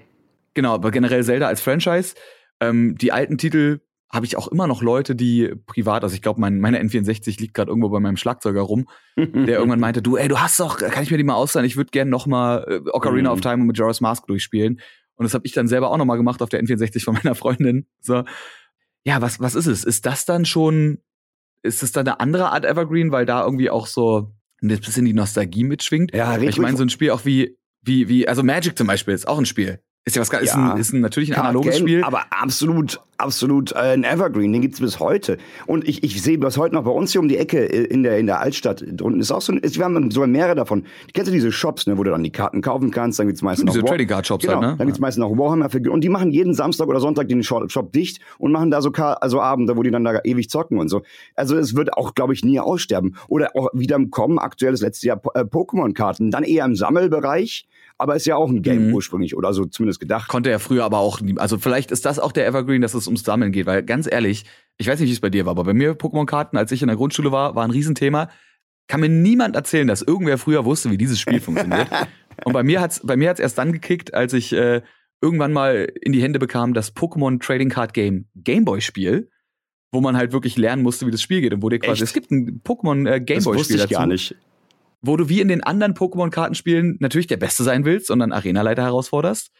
[0.55, 2.15] Genau, aber generell Zelda als Franchise.
[2.61, 6.41] Ähm, die alten Titel habe ich auch immer noch Leute, die privat, also ich glaube,
[6.41, 9.27] mein, meine N64 liegt gerade irgendwo bei meinem Schlagzeuger rum, der
[9.59, 11.67] irgendwann meinte, du, ey, du hast doch, kann ich mir die mal ausleihen?
[11.67, 13.43] Ich würde gerne noch mal äh, Ocarina of mhm.
[13.43, 14.81] Time und Majora's Mask durchspielen.
[15.17, 17.35] Und das habe ich dann selber auch noch mal gemacht auf der N64 von meiner
[17.35, 17.87] Freundin.
[18.01, 18.23] So,
[19.05, 19.83] ja, was was ist es?
[19.83, 20.99] Ist das dann schon,
[21.63, 24.33] ist es dann eine andere Art Evergreen, weil da irgendwie auch so
[24.63, 26.15] ein bisschen die Nostalgie mitschwingt?
[26.15, 26.51] Ja, richtig.
[26.51, 29.39] Ich meine, so ein Spiel auch wie wie wie, also Magic zum Beispiel ist auch
[29.39, 29.81] ein Spiel.
[30.09, 30.73] Ist ja was ist, ja.
[30.73, 32.05] ein, ist ein, natürlich ein analoges Game, Spiel.
[32.05, 35.37] Aber absolut, absolut äh, ein Evergreen, den gibt's bis heute.
[35.67, 38.05] Und ich, ich sehe das heute noch bei uns hier um die Ecke äh, in
[38.05, 38.85] der, in der Altstadt.
[39.03, 40.85] Unten ist auch so ein, ist, wir haben sogar mehrere davon.
[41.13, 43.19] Kennst du diese Shops, ne, wo du dann die Karten kaufen kannst?
[43.19, 44.77] Dann gibt's meistens diese noch Trading Card Shops genau, halt, ne?
[44.79, 45.93] Dann gibt's meistens noch Warhammer-Figuren.
[45.93, 48.93] Und die machen jeden Samstag oder Sonntag den Shop, Shop dicht und machen da so
[48.93, 51.03] also Abende, wo die dann da ewig zocken und so.
[51.35, 53.17] Also es wird auch, glaube ich, nie aussterben.
[53.27, 56.31] Oder auch wieder im Kommen, aktuelles letztes Jahr äh, Pokémon-Karten.
[56.31, 57.67] Dann eher im Sammelbereich
[57.99, 58.95] aber ist ja auch ein Game mhm.
[58.95, 60.29] ursprünglich oder so zumindest gedacht.
[60.29, 63.07] Konnte er früher aber auch, nie, also vielleicht ist das auch der Evergreen, dass es
[63.07, 64.45] ums Sammeln geht, weil ganz ehrlich,
[64.77, 66.89] ich weiß nicht, wie es bei dir war, aber bei mir Pokémon-Karten, als ich in
[66.89, 68.29] der Grundschule war, war ein Riesenthema.
[68.89, 71.89] Kann mir niemand erzählen, dass irgendwer früher wusste, wie dieses Spiel funktioniert.
[72.45, 74.83] Und bei mir hat's, bei mir hat's erst dann gekickt, als ich äh,
[75.23, 79.31] irgendwann mal in die Hände bekam, das Pokémon Trading Card Game Gameboy Spiel,
[79.91, 82.03] wo man halt wirklich lernen musste, wie das Spiel geht und wo dir quasi, Echt?
[82.03, 83.95] es gibt ein Pokémon äh, Gameboy Spiel dazu.
[83.95, 84.37] gar nicht
[85.01, 88.83] wo du wie in den anderen Pokémon-Kartenspielen natürlich der Beste sein willst und dann Arena-Leiter
[88.83, 89.51] herausforderst.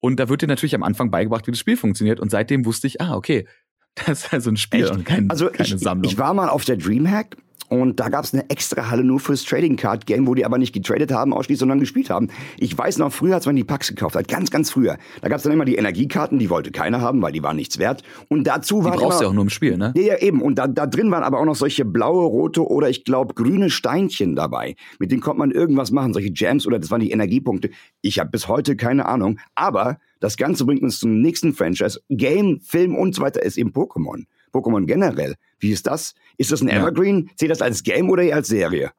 [0.00, 2.20] Und da wird dir natürlich am Anfang beigebracht, wie das Spiel funktioniert.
[2.20, 3.46] Und seitdem wusste ich, ah, okay,
[3.94, 4.92] das ist also ein Spiel Echt?
[4.92, 6.10] und kein, also keine ich, Sammlung.
[6.10, 7.36] Ich war mal auf der Dreamhack
[7.80, 10.58] und da gab es eine extra Halle nur fürs Trading Card Game, wo die aber
[10.58, 12.28] nicht getradet haben, ausschließlich, sondern gespielt haben.
[12.58, 15.38] Ich weiß noch, früher, als man die Packs gekauft hat, ganz, ganz früher, da gab
[15.38, 18.02] es dann immer die Energiekarten, die wollte keiner haben, weil die waren nichts wert.
[18.28, 18.92] Und dazu war.
[18.92, 19.92] Die brauchst du ja auch nur im Spiel, ne?
[19.96, 20.42] Ja, ja, eben.
[20.42, 23.70] Und da, da drin waren aber auch noch solche blaue, rote oder ich glaube grüne
[23.70, 24.74] Steinchen dabei.
[24.98, 27.70] Mit denen konnte man irgendwas machen, solche Jams oder das waren die Energiepunkte.
[28.00, 29.38] Ich habe bis heute keine Ahnung.
[29.54, 32.00] Aber das Ganze bringt uns zum nächsten Franchise.
[32.08, 34.24] Game, Film und so weiter ist eben Pokémon.
[34.54, 35.34] Pokémon generell.
[35.58, 36.14] Wie ist das?
[36.36, 37.30] Ist das ein Evergreen?
[37.36, 38.92] Zählt das als Game oder als Serie?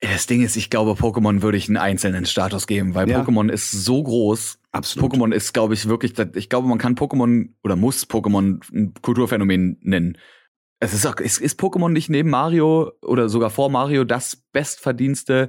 [0.00, 3.22] Das Ding ist, ich glaube, Pokémon würde ich einen einzelnen Status geben, weil ja.
[3.22, 4.58] Pokémon ist so groß.
[4.72, 5.12] Absolut.
[5.12, 9.78] Pokémon ist, glaube ich, wirklich, ich glaube, man kann Pokémon oder muss Pokémon ein Kulturphänomen
[9.80, 10.18] nennen.
[10.80, 15.48] Es ist, auch, ist, ist Pokémon nicht neben Mario oder sogar vor Mario das bestverdienste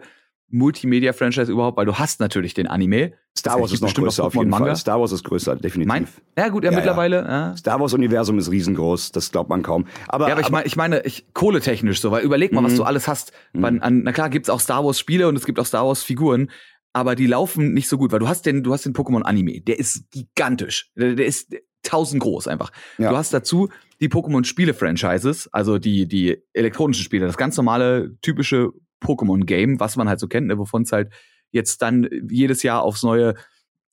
[0.49, 3.13] Multimedia-Franchise überhaupt, weil du hast natürlich den Anime.
[3.37, 4.67] Star Wars ist noch größer auf jeden Manga.
[4.67, 4.75] Fall.
[4.75, 5.87] Star Wars ist größer, definitiv.
[5.87, 6.07] Mein,
[6.37, 7.17] ja gut, ja, ja mittlerweile.
[7.17, 7.57] Ja.
[7.57, 9.85] Star Wars-Universum ist riesengroß, das glaubt man kaum.
[10.07, 12.77] Aber, ja, aber, ich meine, ich meine, ich, kohletechnisch so, weil überleg mal, was mhm.
[12.77, 13.33] du alles hast.
[13.53, 13.65] Mhm.
[13.65, 16.49] An, na klar gibt's auch Star Wars-Spiele und es gibt auch Star Wars-Figuren,
[16.93, 19.77] aber die laufen nicht so gut, weil du hast den, du hast den Pokémon-Anime, der
[19.77, 20.91] ist gigantisch.
[20.95, 22.71] Der, der ist tausend groß einfach.
[22.97, 23.11] Ja.
[23.11, 23.69] Du hast dazu
[24.01, 30.19] die Pokémon-Spiele-Franchises, also die, die elektronischen Spiele, das ganz normale, typische Pokémon-Game, was man halt
[30.19, 31.13] so kennt, ne, wovon es halt
[31.51, 33.35] jetzt dann jedes Jahr aufs neue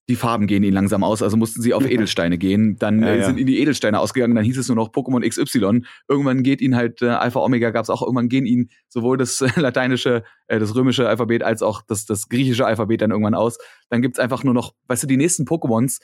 [0.08, 2.76] die Farben gehen ihnen langsam aus, also mussten sie auf Edelsteine gehen.
[2.78, 5.82] Dann ja, äh, sind ihnen die Edelsteine ausgegangen, dann hieß es nur noch Pokémon XY.
[6.08, 9.40] Irgendwann geht ihnen halt äh, Alpha Omega gab es auch, irgendwann gehen ihnen sowohl das
[9.40, 13.56] äh, lateinische, äh, das römische Alphabet als auch das, das griechische Alphabet dann irgendwann aus.
[13.88, 16.00] Dann gibt's einfach nur noch, weißt du, die nächsten Pokémons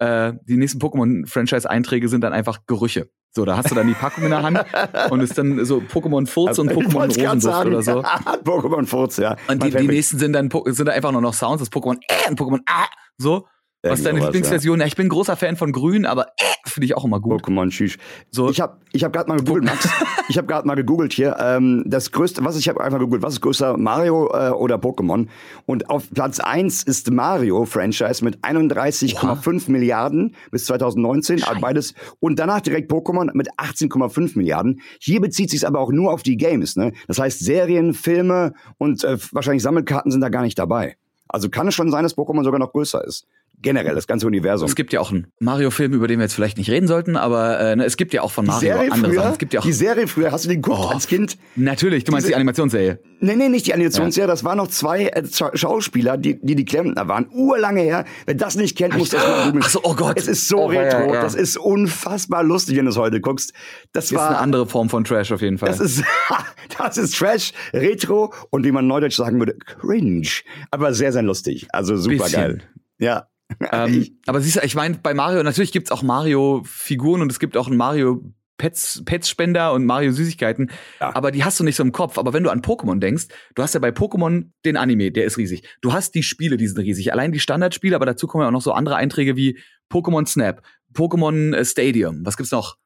[0.00, 3.10] äh, die nächsten Pokémon-Franchise-Einträge sind dann einfach Gerüche.
[3.32, 4.64] So, da hast du dann die Packung in der Hand
[5.10, 8.00] und ist dann so Pokémon Furz und Pokémon Rosenduft oder so.
[8.44, 9.36] Pokémon Furz, ja.
[9.46, 12.28] Und die, die nächsten sind dann sind da einfach nur noch Sounds, das Pokémon äh
[12.28, 12.86] und Pokémon ah,
[13.18, 13.46] so.
[13.82, 14.80] Was ist deine Lieblingsversion?
[14.80, 14.86] Ja.
[14.86, 17.40] ich bin großer Fan von Grün, aber äh, finde ich auch immer gut.
[17.40, 17.96] Pokémon Tschüss.
[18.30, 18.50] So.
[18.50, 19.88] Ich habe ich hab gerade mal gegoogelt, Max.
[20.28, 21.36] ich habe gerade mal gegoogelt hier.
[21.40, 25.28] Ähm, das größte, was ich habe einfach gegoogelt, was ist größer, Mario äh, oder Pokémon?
[25.64, 31.38] Und auf Platz eins ist Mario Franchise mit 31,5 Milliarden bis 2019.
[31.38, 31.60] Scheiße.
[31.60, 31.94] Beides.
[32.20, 34.82] Und danach direkt Pokémon mit 18,5 Milliarden.
[35.00, 36.76] Hier bezieht sich aber auch nur auf die Games.
[36.76, 36.92] Ne?
[37.08, 40.96] Das heißt, Serien, Filme und äh, wahrscheinlich Sammelkarten sind da gar nicht dabei.
[41.32, 43.26] Also kann es schon sein, dass Pokémon sogar noch größer ist.
[43.62, 44.66] Generell, das ganze Universum.
[44.68, 47.60] Es gibt ja auch einen Mario-Film, über den wir jetzt vielleicht nicht reden sollten, aber
[47.60, 49.32] äh, ne, es gibt ja auch von die Mario Serie andere früher, Sachen.
[49.32, 51.36] Es gibt ja auch die Serie früher, hast du den geguckt Oh, als Kind?
[51.56, 53.00] Natürlich, du meinst Diese- die Animationsserie.
[53.22, 56.64] Nee, nee, nicht die Animationsserie, das waren noch zwei äh, Scha- Schauspieler, die, die die
[56.64, 57.28] Klempner waren.
[57.30, 58.06] Urlange her.
[58.24, 59.62] Wer das nicht kennt, muss das mal googeln.
[59.64, 60.16] Ach so, oh Gott.
[60.18, 61.20] Es ist so Oh, ja, retro, ja.
[61.20, 63.52] das ist unfassbar lustig, wenn du es heute guckst.
[63.92, 65.68] Das Ist war eine andere Form von Trash auf jeden Fall.
[65.68, 66.02] Das ist,
[66.78, 70.28] das ist Trash, Retro und wie man neudeutsch sagen würde, cringe.
[70.70, 71.66] Aber sehr, sehr lustig.
[71.72, 72.40] Also super Bisschen.
[72.40, 72.62] geil.
[72.98, 73.26] Ja.
[73.72, 77.56] ähm, aber siehst du, ich meine, bei Mario, natürlich gibt's auch Mario-Figuren und es gibt
[77.56, 78.22] auch einen Mario
[78.58, 81.14] Pets, Pets-Spender und Mario Süßigkeiten, Ja.
[81.16, 82.18] aber die hast du nicht so im Kopf.
[82.18, 85.38] Aber wenn du an Pokémon denkst, du hast ja bei Pokémon den Anime, der ist
[85.38, 85.62] riesig.
[85.80, 87.12] Du hast die Spiele, die sind riesig.
[87.12, 89.58] Allein die Standardspiele, aber dazu kommen ja auch noch so andere Einträge wie
[89.90, 90.62] Pokémon Snap,
[90.94, 92.20] Pokémon äh, Stadium.
[92.24, 92.76] Was gibt's noch?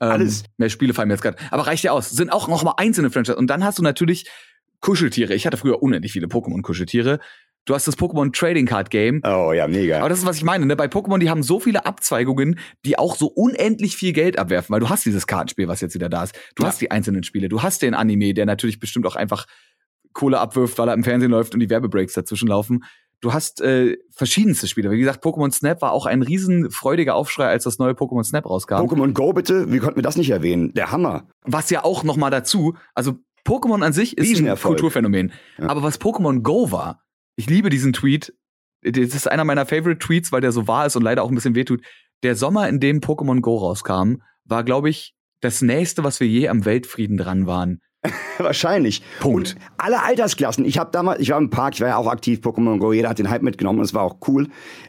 [0.00, 0.44] Ähm, Alles.
[0.56, 1.36] Mehr Spiele fallen mir jetzt gerade.
[1.50, 2.10] Aber reicht ja aus.
[2.10, 3.36] Sind auch noch mal einzelne Franchise.
[3.36, 4.30] Und dann hast du natürlich
[4.80, 5.34] Kuscheltiere.
[5.34, 7.18] Ich hatte früher unendlich viele Pokémon-Kuscheltiere.
[7.66, 9.22] Du hast das Pokémon Trading Card Game.
[9.24, 10.00] Oh ja, mega.
[10.00, 10.66] Aber das ist, was ich meine.
[10.66, 10.76] Ne?
[10.76, 14.80] Bei Pokémon, die haben so viele Abzweigungen, die auch so unendlich viel Geld abwerfen, weil
[14.80, 16.38] du hast dieses Kartenspiel, was jetzt wieder da ist.
[16.56, 16.68] Du Ja.
[16.68, 17.48] hast die einzelnen Spiele.
[17.48, 19.46] Du hast den Anime, der natürlich bestimmt auch einfach
[20.12, 22.84] Kohle abwirft, weil er im Fernsehen läuft und die Werbebreaks dazwischen laufen.
[23.20, 24.90] Du hast äh, verschiedenste Spiele.
[24.90, 28.44] Wie gesagt, Pokémon Snap war auch ein riesen freudiger Aufschrei, als das neue Pokémon Snap
[28.44, 28.74] rauskam.
[28.74, 30.74] Pokémon Go bitte, wie konnten wir das nicht erwähnen?
[30.74, 31.26] Der Hammer.
[31.44, 33.14] Was ja auch noch mal dazu, also
[33.46, 34.54] Pokémon an sich ist ein.
[34.58, 35.32] Kulturphänomen.
[35.58, 35.68] Ja.
[35.70, 37.00] Aber was Pokémon Go war,
[37.36, 38.34] ich liebe diesen Tweet.
[38.82, 41.34] Das ist einer meiner Favorite Tweets, weil der so wahr ist und leider auch ein
[41.34, 41.82] bisschen wehtut.
[42.22, 46.48] Der Sommer, in dem Pokémon Go rauskam, war, glaube ich, das nächste, was wir je
[46.48, 47.80] am Weltfrieden dran waren.
[48.38, 49.02] Wahrscheinlich.
[49.20, 49.54] Punkt.
[49.54, 50.64] Und alle Altersklassen.
[50.64, 53.08] Ich habe damals, ich war im Park, ich war ja auch aktiv Pokémon Go, jeder
[53.08, 54.48] hat den Hype mitgenommen und es war auch cool.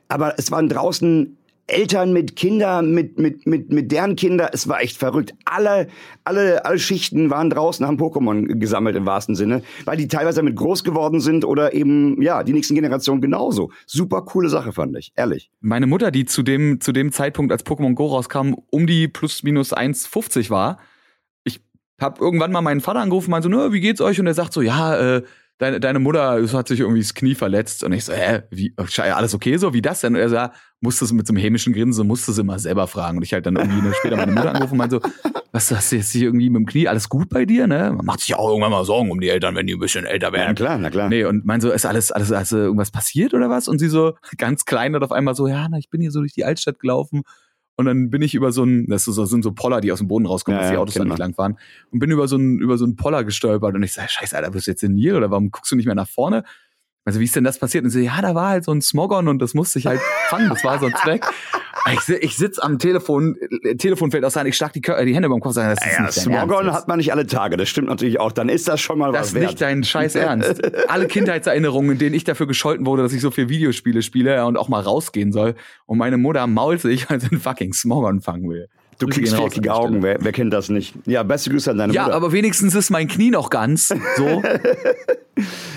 [0.10, 4.51] Aber es waren draußen Eltern mit Kindern, mit, mit, mit, mit deren Kinder.
[4.54, 5.34] Es war echt verrückt.
[5.45, 5.88] Alle,
[6.23, 10.56] alle, alle Schichten waren draußen, haben Pokémon gesammelt im wahrsten Sinne, weil die teilweise damit
[10.56, 13.71] groß geworden sind oder eben, ja, die nächsten Generationen genauso.
[13.88, 15.12] Super coole Sache, fand ich.
[15.15, 15.49] Ehrlich.
[15.60, 19.41] Meine Mutter, die zu dem, zu dem Zeitpunkt, als Pokémon Go rauskam, um die plus
[19.41, 20.78] minus 1,50 war,
[21.43, 21.62] ich
[21.99, 24.19] habe irgendwann mal meinen Vater angerufen meinte so, "Nö, wie geht's euch?
[24.19, 25.23] Und er sagt so, ja, äh,
[25.57, 27.83] deine, deine Mutter hat sich irgendwie das Knie verletzt.
[27.83, 29.73] Und ich so, hä, wie, alles okay so?
[29.73, 30.15] Wie das denn?
[30.15, 32.87] Und er so, ja, musste es mit so einem hämischen Grinsen, musste es immer selber
[32.87, 33.17] fragen.
[33.17, 35.95] Und ich halt dann irgendwie später meine Mutter angerufen und meinte so, was hast du
[35.95, 36.87] jetzt hier irgendwie mit dem Knie?
[36.87, 37.93] Alles gut bei dir, ne?
[37.95, 40.05] Man macht sich ja auch irgendwann mal Sorgen um die Eltern, wenn die ein bisschen
[40.05, 40.53] älter werden.
[40.55, 41.07] klar, na klar.
[41.07, 43.69] Nee, und mein so, ist alles, alles, ist irgendwas passiert oder was?
[43.69, 46.19] Und sie so, ganz klein und auf einmal so, ja, na, ich bin hier so
[46.19, 47.23] durch die Altstadt gelaufen.
[47.77, 49.99] Und dann bin ich über so ein, das ist so, sind so Poller, die aus
[49.99, 51.57] dem Boden rauskommen, Ja, dass die Autos da kennt nicht lang fahren.
[51.91, 53.75] Und bin über so ein, über so ein Poller gestolpert.
[53.75, 55.95] Und ich sage, scheiße, Alter, bist du jetzt senil oder warum guckst du nicht mehr
[55.95, 56.43] nach vorne?
[57.05, 57.83] Also, wie ist denn das passiert?
[57.83, 60.01] Und sie so, ja, da war halt so ein Smogon und das musste ich halt
[60.29, 60.49] fangen.
[60.49, 61.23] Das war so ein Zweck.
[61.93, 65.29] Ich, ich sitz am Telefon, äh, Telefon fällt aus ich schlag die, Kö- die Hände
[65.37, 67.57] dem Kopf und sage, das ist Ja, nicht Smogon hat man nicht alle Tage.
[67.57, 68.31] Das stimmt natürlich auch.
[68.31, 69.43] Dann ist das schon mal Das was ist wert.
[69.45, 70.61] nicht dein scheiß Ernst.
[70.89, 74.57] Alle Kindheitserinnerungen, in denen ich dafür gescholten wurde, dass ich so viel Videospiele spiele und
[74.57, 75.53] auch mal rausgehen soll.
[75.85, 78.67] Und meine Mutter mault sich, weil sie einen fucking Smogon fangen will.
[78.99, 80.01] Du Grüße kriegst viereckige Augen.
[80.03, 80.93] Wer, wer kennt das nicht?
[81.05, 82.15] Ja, beste Grüße an deine Ja, Mutter.
[82.15, 83.89] aber wenigstens ist mein Knie noch ganz.
[84.17, 84.41] So.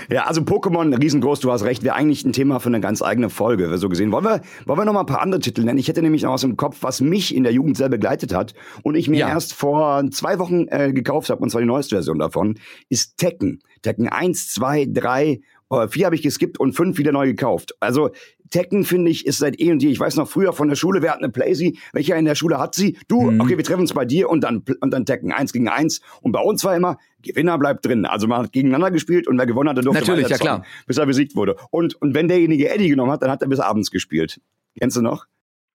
[0.09, 3.29] Ja, also Pokémon, riesengroß, du hast recht, wäre eigentlich ein Thema für eine ganz eigene
[3.29, 4.11] Folge, so gesehen.
[4.11, 5.77] Wollen wir, wollen wir noch mal ein paar andere Titel nennen?
[5.77, 8.53] Ich hätte nämlich noch was im Kopf, was mich in der Jugend sehr begleitet hat
[8.83, 9.27] und ich mir Ja.
[9.29, 13.59] erst vor zwei Wochen äh, gekauft habe, und zwar die neueste Version davon, ist Tekken.
[13.81, 17.75] Tekken 1, 2, 3, äh, 4 habe ich geskippt und 5 wieder neu gekauft.
[17.81, 18.09] Also
[18.49, 19.89] Tekken, finde ich, ist seit eh und je.
[19.89, 21.77] Ich weiß noch früher von der Schule, wir hatten eine Playsee.
[21.93, 22.97] Welcher in der Schule hat sie?
[23.07, 23.41] Du, Mhm.
[23.41, 25.31] okay, wir treffen uns bei dir und dann, und dann Tekken.
[25.31, 26.01] Eins gegen eins.
[26.21, 28.05] Und bei uns war immer, Gewinner bleibt drin.
[28.05, 30.63] Also man hat gegeneinander gespielt und wer gewonnen hatte, durfte Natürlich, ja, klar.
[30.87, 31.55] Bis er besiegt wurde.
[31.71, 34.39] Und, und wenn derjenige Eddie genommen hat, dann hat er bis abends gespielt.
[34.79, 35.25] Kennst du noch?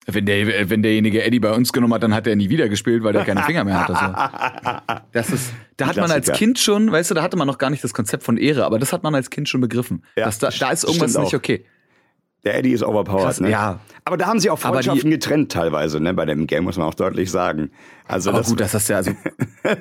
[0.05, 3.03] Wenn, der, wenn derjenige Eddie bei uns genommen hat, dann hat er nie wieder gespielt,
[3.03, 3.93] weil der keine Finger mehr hatte.
[3.93, 4.95] So.
[5.11, 6.31] Das ist, da hat man als.
[6.31, 8.79] Kind schon, weißt du, da hatte man noch gar nicht das Konzept von Ehre, aber
[8.79, 10.03] das hat man als Kind schon begriffen.
[10.15, 11.65] Ja, da, da ist irgendwas nicht okay.
[12.45, 13.49] Der Eddie ist overpowered, Krass, ne?
[13.49, 13.79] ja.
[14.05, 16.13] Aber da haben sie auch Aber die- Freundschaften getrennt teilweise, ne?
[16.13, 17.69] Bei dem Game muss man auch deutlich sagen.
[18.07, 19.11] Also Aber das, gut, das ist ja also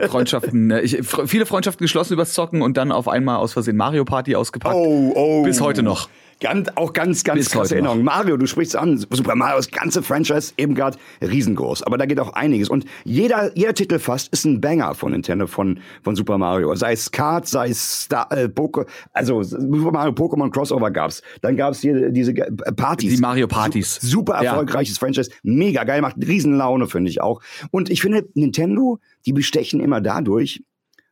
[0.09, 4.05] Freundschaften, ne, ich, viele Freundschaften geschlossen übers Zocken und dann auf einmal aus Versehen Mario
[4.05, 4.75] Party ausgepackt.
[4.75, 5.42] Oh, oh.
[5.44, 6.09] Bis heute noch.
[6.40, 8.05] Ganz, auch ganz, ganz Bis krasse Erinnerung.
[8.05, 11.83] Mario, du sprichst an, Super Mario, das ganze Franchise eben gerade riesengroß.
[11.83, 12.68] Aber da geht auch einiges.
[12.68, 16.74] Und jeder, jeder Titel fast ist ein Banger von Nintendo, von, von Super Mario.
[16.77, 21.22] Sei es Kart, sei es Star, äh, Poke, also Super Mario Pokémon Crossover gab's.
[21.40, 23.14] Dann gab's hier diese äh, Partys.
[23.14, 23.96] Die Mario Partys.
[24.01, 24.51] Su super Ja.
[24.51, 25.31] erfolgreiches Franchise.
[25.42, 27.40] Mega geil, macht riesen Laune, finde ich auch.
[27.70, 30.62] Und ich finde, Nintendo, die bestechen immer dadurch,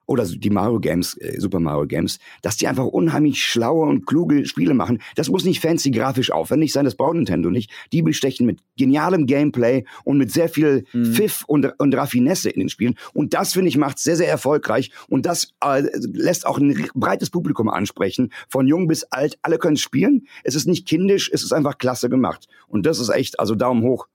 [0.07, 4.47] oder die Mario Games, äh, Super Mario Games, dass die einfach unheimlich schlaue und kluge
[4.47, 5.01] Spiele machen.
[5.17, 7.71] Das muss nicht fancy grafisch aufwendig sein, das braucht Nintendo nicht.
[7.93, 11.13] Die bestechen mit genialem Gameplay und mit sehr viel mhm.
[11.13, 12.95] Pfiff und, und Raffinesse in den Spielen.
[13.13, 14.91] Und das, finde ich, macht sehr, sehr erfolgreich.
[15.09, 18.33] Und das äh, lässt auch ein breites Publikum ansprechen.
[18.49, 20.27] Von jung bis alt, alle können spielen.
[20.45, 22.47] Es ist nicht kindisch, es ist einfach klasse gemacht.
[22.69, 24.07] Und das ist echt, also Daumen hoch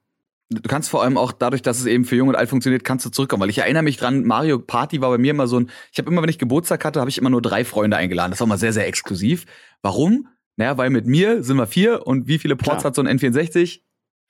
[0.51, 3.05] du kannst vor allem auch dadurch, dass es eben für Jung und Alt funktioniert, kannst
[3.05, 3.41] du zurückkommen.
[3.41, 6.09] Weil ich erinnere mich dran, Mario Party war bei mir immer so ein, ich habe
[6.11, 8.31] immer, wenn ich Geburtstag hatte, habe ich immer nur drei Freunde eingeladen.
[8.31, 9.45] Das war immer sehr, sehr exklusiv.
[9.81, 10.27] Warum?
[10.57, 12.85] Naja, weil mit mir sind wir vier und wie viele Ports Klar.
[12.85, 13.79] hat so ein N64?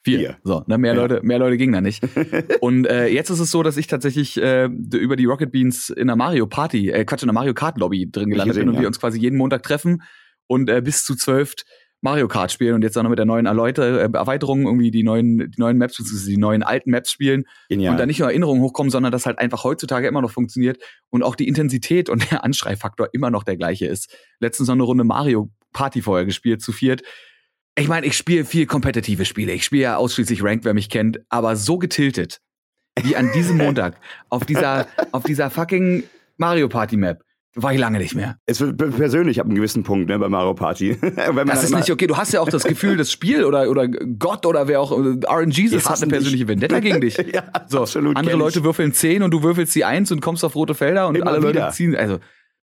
[0.04, 0.20] Vier.
[0.20, 0.38] Vier.
[0.44, 1.02] So, ne, mehr ja.
[1.02, 2.04] Leute, mehr Leute gingen da nicht.
[2.62, 6.08] und äh, jetzt ist es so, dass ich tatsächlich äh, über die Rocket Beans in
[6.08, 8.82] der Mario Party, äh, Quatsch, in der Mario Kart Lobby drin gelandet bin und ja.
[8.82, 10.02] wir uns quasi jeden Montag treffen
[10.48, 11.54] und äh, bis zu zwölf
[12.02, 15.04] Mario Kart spielen und jetzt auch noch mit der neuen Erläuter äh, Erweiterung irgendwie die
[15.04, 17.92] neuen, die neuen Maps, die neuen alten Maps spielen Genial.
[17.92, 21.24] und da nicht nur Erinnerungen hochkommen, sondern dass halt einfach heutzutage immer noch funktioniert und
[21.24, 24.16] auch die Intensität und der Anschreifaktor immer noch der gleiche ist.
[24.40, 27.04] Letztens noch eine Runde Mario Party vorher gespielt, zu viert.
[27.78, 29.54] Ich meine, ich spiele viel kompetitive Spiele.
[29.54, 32.42] Ich spiele ja ausschließlich Ranked, wer mich kennt, aber so getiltet
[33.02, 33.96] wie an diesem Montag
[34.30, 36.04] auf dieser, auf dieser fucking
[36.38, 37.24] Mario Party Map
[37.56, 38.38] war ich lange nicht mehr.
[38.46, 40.98] Es wird persönlich ab einem gewissen Punkt ne, bei Mario Party.
[41.46, 42.08] das ist nicht okay.
[42.08, 45.90] Du hast ja auch das Gefühl, das Spiel oder, oder Gott oder wer auch, RNGesus
[45.90, 46.48] hat eine persönliche.
[46.48, 47.18] Vendetta gegen dich.
[47.34, 48.16] ja, so, absolut.
[48.16, 51.16] Andere Leute würfeln 10 und du würfelst die 1 und kommst auf rote Felder und
[51.16, 51.66] Immer alle wieder.
[51.66, 51.96] Leute ziehen.
[51.96, 52.20] Also,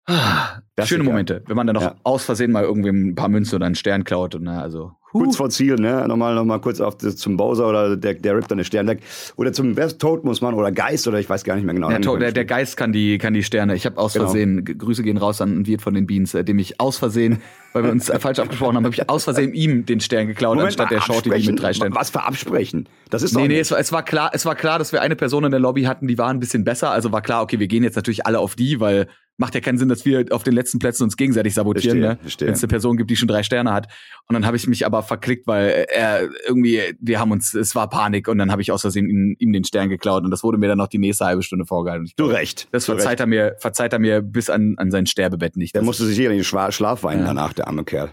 [0.08, 1.96] ah, schöne Momente, wenn man dann noch ja.
[2.04, 4.36] aus Versehen mal irgendwie ein paar Münzen oder einen Stern klaut.
[4.36, 6.06] Und, na, also, Kurz vor Ziel, ne?
[6.10, 9.00] Nochmal, nochmal kurz auf das, zum Bowser oder der, der rippt dann eine Stern weg.
[9.38, 11.90] Oder zum Toad muss man oder Geist oder ich weiß gar nicht mehr genau.
[11.90, 13.76] Ja, der, der, Geist kann die, kann die Sterne.
[13.76, 14.26] Ich habe aus genau.
[14.26, 17.42] Versehen, Grüße gehen raus an Wirt von den Beans, äh, dem ich aus Versehen,
[17.74, 20.56] weil wir uns äh, falsch abgesprochen haben, habe ich aus Versehen ihm den Stern geklaut,
[20.56, 21.96] Moment, anstatt der Shorty mit drei Sternen.
[21.96, 22.90] Was für Absprechen?
[23.10, 25.02] Das ist doch Nee, nee, es war, es war klar, es war klar, dass wir
[25.02, 26.92] eine Person in der Lobby hatten, die war ein bisschen besser.
[26.92, 29.78] Also war klar, okay, wir gehen jetzt natürlich alle auf die, weil macht ja keinen
[29.78, 32.18] Sinn, dass wir auf den letzten Plätzen uns gegenseitig sabotieren, ne?
[32.40, 33.88] wenn es eine Person gibt, die schon drei Sterne hat.
[34.28, 37.90] Und dann habe ich mich aber verklickt, weil er irgendwie, wir haben uns, es war
[37.90, 40.58] Panik und dann habe ich aus Versehen ihm, ihm, den Stern geklaut und das wurde
[40.58, 42.10] mir dann noch die nächste halbe Stunde vorgehalten.
[42.16, 42.68] Du recht.
[42.72, 43.20] Das verzeiht recht.
[43.22, 45.76] er mir, verzeiht er mir bis an, an sein Sterbebett nicht.
[45.76, 47.28] Der musste sich hier in den Schlaf weinen ja.
[47.28, 48.12] danach, der arme Kerl.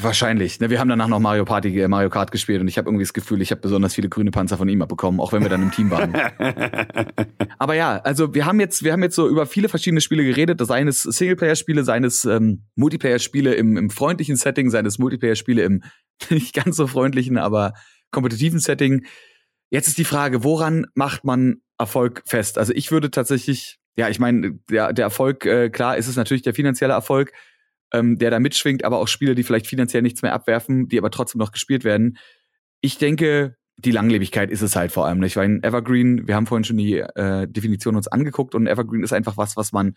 [0.00, 0.60] Wahrscheinlich.
[0.60, 3.02] Ne, wir haben danach noch Mario Party, äh, Mario Kart gespielt und ich habe irgendwie
[3.02, 5.60] das Gefühl, ich habe besonders viele grüne Panzer von ihm abbekommen, auch wenn wir dann
[5.60, 6.14] im Team waren.
[7.58, 10.64] Aber ja, also wir haben jetzt, wir haben jetzt so über viele verschiedene Spiele geredet,
[10.64, 15.82] seines Singleplayer-Spiele, seines ähm, Multiplayer-Spiele im, im freundlichen Setting, seines Multiplayer-Spiele im
[16.30, 17.72] nicht ganz so freundlichen, aber
[18.12, 19.04] kompetitiven Setting.
[19.70, 22.56] Jetzt ist die Frage, woran macht man Erfolg fest?
[22.56, 26.42] Also ich würde tatsächlich, ja, ich meine, der, der Erfolg, äh, klar, ist es natürlich
[26.42, 27.32] der finanzielle Erfolg
[27.92, 31.10] ähm, der da mitschwingt, aber auch Spiele, die vielleicht finanziell nichts mehr abwerfen, die aber
[31.10, 32.18] trotzdem noch gespielt werden.
[32.80, 36.46] Ich denke, die Langlebigkeit ist es halt vor allem nicht, weil ein Evergreen, wir haben
[36.46, 39.94] vorhin schon die äh, Definition uns angeguckt und ein Evergreen ist einfach was, was man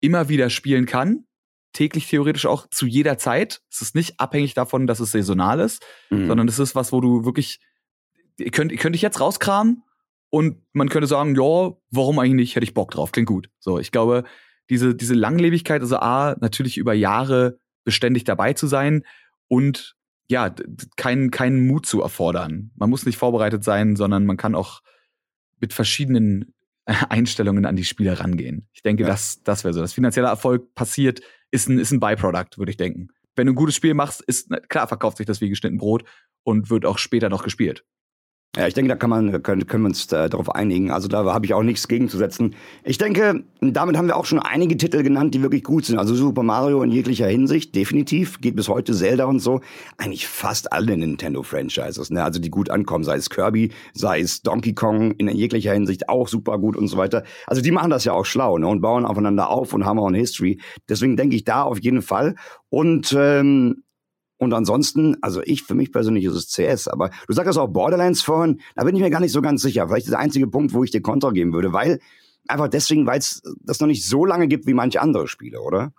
[0.00, 1.24] immer wieder spielen kann,
[1.72, 3.62] täglich theoretisch auch zu jeder Zeit.
[3.70, 6.26] Es ist nicht abhängig davon, dass es saisonal ist, mhm.
[6.26, 7.60] sondern es ist was, wo du wirklich,
[8.50, 9.84] könnt, könnte ich jetzt rauskramen
[10.30, 13.48] und man könnte sagen, ja, warum eigentlich nicht, hätte ich Bock drauf, klingt gut.
[13.60, 14.24] So, ich glaube,
[14.70, 19.04] diese, diese Langlebigkeit, also A, natürlich über Jahre beständig dabei zu sein
[19.48, 19.96] und
[20.30, 20.54] ja,
[20.96, 22.70] keinen keinen Mut zu erfordern.
[22.76, 24.80] Man muss nicht vorbereitet sein, sondern man kann auch
[25.58, 26.54] mit verschiedenen
[27.08, 28.68] Einstellungen an die Spiele rangehen.
[28.72, 29.08] Ich denke, ja.
[29.08, 29.80] das, das wäre so.
[29.80, 33.08] Das finanzielle Erfolg passiert, ist ein, ist ein Byproduct, würde ich denken.
[33.34, 36.04] Wenn du ein gutes Spiel machst, ist, klar, verkauft sich das wie geschnitten Brot
[36.44, 37.84] und wird auch später noch gespielt.
[38.56, 40.90] Ja, ich denke, da kann man, können, können wir uns äh, darauf einigen.
[40.90, 42.56] Also da habe ich auch nichts gegenzusetzen.
[42.82, 46.00] Ich denke, damit haben wir auch schon einige Titel genannt, die wirklich gut sind.
[46.00, 48.40] Also Super Mario in jeglicher Hinsicht, definitiv.
[48.40, 49.60] Geht bis heute Zelda und so.
[49.98, 52.24] Eigentlich fast alle Nintendo-Franchises, ne?
[52.24, 56.26] Also die gut ankommen, sei es Kirby, sei es Donkey Kong in jeglicher Hinsicht auch
[56.26, 57.22] super gut und so weiter.
[57.46, 58.66] Also die machen das ja auch schlau, ne?
[58.66, 60.60] Und bauen aufeinander auf und haben auch eine History.
[60.88, 62.34] Deswegen denke ich da auf jeden Fall.
[62.68, 63.84] Und ähm,
[64.40, 68.22] und ansonsten, also ich, für mich persönlich ist es CS, aber du sagst auch Borderlands
[68.22, 69.86] vorhin, da bin ich mir gar nicht so ganz sicher.
[69.86, 72.00] Vielleicht ist der einzige Punkt, wo ich dir Kontra geben würde, weil
[72.48, 75.92] einfach deswegen, weil es das noch nicht so lange gibt wie manche andere Spiele, oder?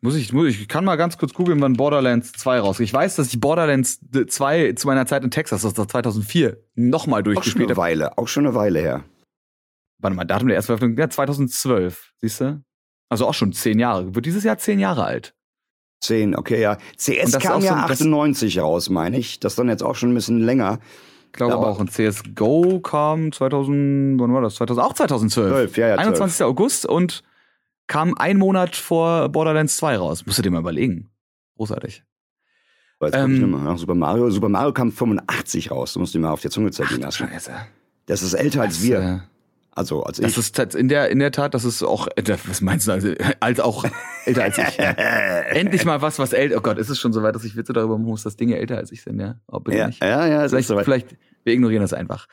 [0.00, 2.88] Muss ich, muss ich, ich kann mal ganz kurz googeln, wann Borderlands 2 rausgeht.
[2.88, 7.22] Ich weiß, dass ich Borderlands 2 zu meiner Zeit in Texas, das war 2004, nochmal
[7.22, 7.74] durchgespielt habe.
[7.74, 9.04] Auch schon eine Weile, auch schon eine Weile her.
[9.98, 12.60] Warte mal, Datum der ersten Veröffentlichung, ja, 2012, siehst du?
[13.08, 14.16] Also auch schon zehn Jahre.
[14.16, 15.33] Wird dieses Jahr zehn Jahre alt.
[16.04, 16.76] 10, okay, ja.
[16.96, 19.40] CS kam ja so, 98 raus, meine ich.
[19.40, 20.78] Das ist dann jetzt auch schon ein bisschen länger.
[21.26, 21.78] Ich glaube auch.
[21.78, 24.54] Und CSGO kam 2000, wann war das?
[24.56, 25.50] 2000, auch 2012.
[25.50, 26.36] 12, ja, ja, 21.
[26.36, 26.48] 12.
[26.48, 27.22] August und
[27.86, 30.24] kam ein Monat vor Borderlands 2 raus.
[30.26, 31.10] Musst du dir mal überlegen.
[31.56, 32.04] Großartig.
[33.00, 33.80] Jetzt ähm, ich.
[33.80, 34.30] Super Mario.
[34.30, 35.92] Super Mario kam 85 raus.
[35.92, 37.28] Du musst dir mal auf die Zunge zergehen lassen.
[37.28, 37.52] Scheiße.
[38.06, 39.24] Das ist älter als wir.
[39.76, 40.38] Also als das ich.
[40.38, 43.58] ist in der in der Tat, das ist auch äh, was meinst du also als
[43.58, 43.84] auch
[44.24, 44.76] älter als ich.
[44.76, 44.90] Ja.
[45.50, 46.56] Endlich mal was was älter.
[46.58, 48.56] Oh Gott, ist es schon so weit, dass ich Witze darüber machen muss, dass Dinge
[48.56, 49.40] älter als ich sind, ja?
[49.48, 50.02] Oh, bitte ja, nicht.
[50.02, 50.84] ja, ja, Vielleicht, soweit.
[50.84, 52.26] vielleicht wir ignorieren das einfach.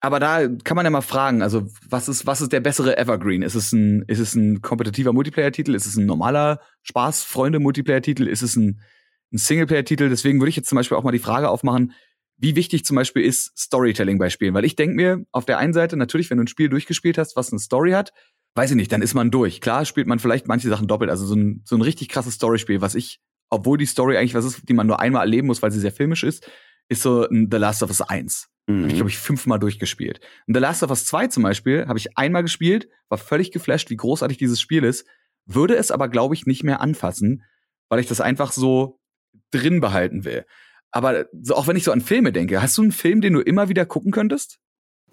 [0.00, 3.42] Aber da kann man ja mal fragen, also was ist was ist der bessere Evergreen?
[3.42, 5.74] Ist es ein ist es ein kompetitiver Multiplayer-Titel?
[5.74, 8.28] Ist es ein normaler Spaß Freunde Multiplayer-Titel?
[8.28, 8.80] Ist es ein
[9.32, 10.08] ein Singleplayer-Titel?
[10.08, 11.92] Deswegen würde ich jetzt zum Beispiel auch mal die Frage aufmachen,
[12.38, 14.54] wie wichtig zum Beispiel ist Storytelling bei Spielen?
[14.54, 17.36] Weil ich denke mir, auf der einen Seite natürlich, wenn du ein Spiel durchgespielt hast,
[17.36, 18.12] was eine Story hat,
[18.54, 19.60] weiß ich nicht, dann ist man durch.
[19.60, 21.10] Klar spielt man vielleicht manche Sachen doppelt.
[21.10, 23.20] Also so ein, so ein richtig krasses Storyspiel, was ich,
[23.50, 25.92] obwohl die Story eigentlich was ist, die man nur einmal erleben muss, weil sie sehr
[25.92, 26.48] filmisch ist,
[26.88, 28.48] ist so ein The Last of Us 1.
[28.68, 28.78] Mhm.
[28.78, 30.20] Habe ich, glaube ich, fünfmal durchgespielt.
[30.46, 33.90] Und The Last of Us 2 zum Beispiel habe ich einmal gespielt, war völlig geflasht,
[33.90, 35.06] wie großartig dieses Spiel ist,
[35.44, 37.42] würde es aber, glaube ich, nicht mehr anfassen,
[37.88, 39.00] weil ich das einfach so
[39.50, 40.44] drin behalten will.
[40.90, 43.40] Aber so, auch wenn ich so an Filme denke, hast du einen Film, den du
[43.40, 44.58] immer wieder gucken könntest?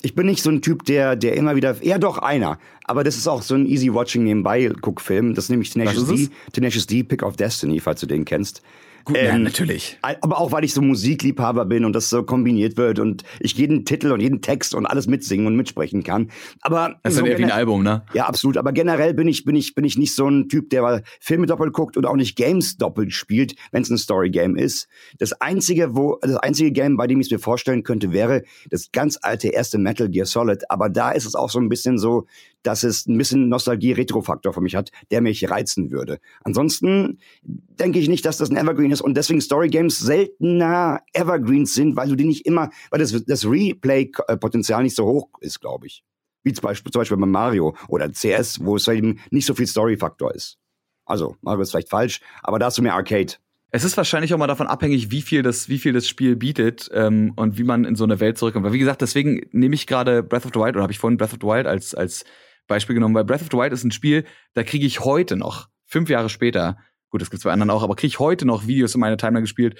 [0.01, 3.17] Ich bin nicht so ein Typ, der, der immer wieder, ja doch einer, aber das
[3.17, 5.33] ist auch so ein easy watching nebenbei Guckfilm.
[5.33, 8.61] Das ist nämlich Tenacious D, Tenacious D, Pick of Destiny, falls du den kennst.
[9.05, 9.99] Gut, Ähm, ja, natürlich.
[10.01, 13.85] Aber auch weil ich so Musikliebhaber bin und das so kombiniert wird und ich jeden
[13.85, 16.31] Titel und jeden Text und alles mitsingen und mitsprechen kann.
[16.61, 18.03] Aber Das ist so wie ein Album, ne?
[18.13, 18.57] Ja, absolut.
[18.57, 21.71] Aber generell bin ich, bin ich, bin ich nicht so ein Typ, der Filme doppelt
[21.71, 24.87] guckt und auch nicht Games doppelt spielt, wenn es ein Story-Game ist.
[25.19, 28.41] Das einzige, wo, das einzige Game, bei dem ich es mir vorstellen könnte, wäre
[28.71, 30.63] das ganz alte erste Metal Gear Solid.
[30.71, 32.25] Aber da ist es auch so ein bisschen so,
[32.65, 36.19] dass es ein bisschen Nostalgie-Retro-Faktor für mich hat, der mich reizen würde.
[36.43, 41.95] Ansonsten denke ich nicht, dass das ein Evergreen ist und deswegen Story-Games seltener Evergreens sind,
[41.95, 46.03] weil du die nicht immer, weil das, das Replay-Potenzial nicht so hoch ist, glaube ich.
[46.43, 49.67] Wie zum Beispiel, zum Beispiel bei Mario oder CS, wo es eben nicht so viel
[49.67, 50.57] Story-Faktor ist.
[51.05, 53.33] Also, Mario ist vielleicht falsch, aber da hast du mehr Arcade.
[53.75, 56.89] Es ist wahrscheinlich auch mal davon abhängig, wie viel das, wie viel das Spiel bietet
[56.93, 58.65] ähm, und wie man in so eine Welt zurückkommt.
[58.65, 61.17] Weil wie gesagt, deswegen nehme ich gerade Breath of the Wild oder habe ich vorhin
[61.17, 62.23] Breath of the Wild als als
[62.67, 65.69] Beispiel genommen, weil Breath of the Wild ist ein Spiel, da kriege ich heute noch
[65.85, 66.77] fünf Jahre später,
[67.09, 69.43] gut, das gibt's bei anderen auch, aber kriege ich heute noch Videos in meiner Timeline
[69.43, 69.79] gespielt.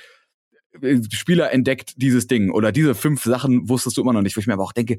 [0.81, 4.39] äh, Spieler entdeckt dieses Ding oder diese fünf Sachen wusstest du immer noch nicht, wo
[4.39, 4.97] ich mir aber auch denke,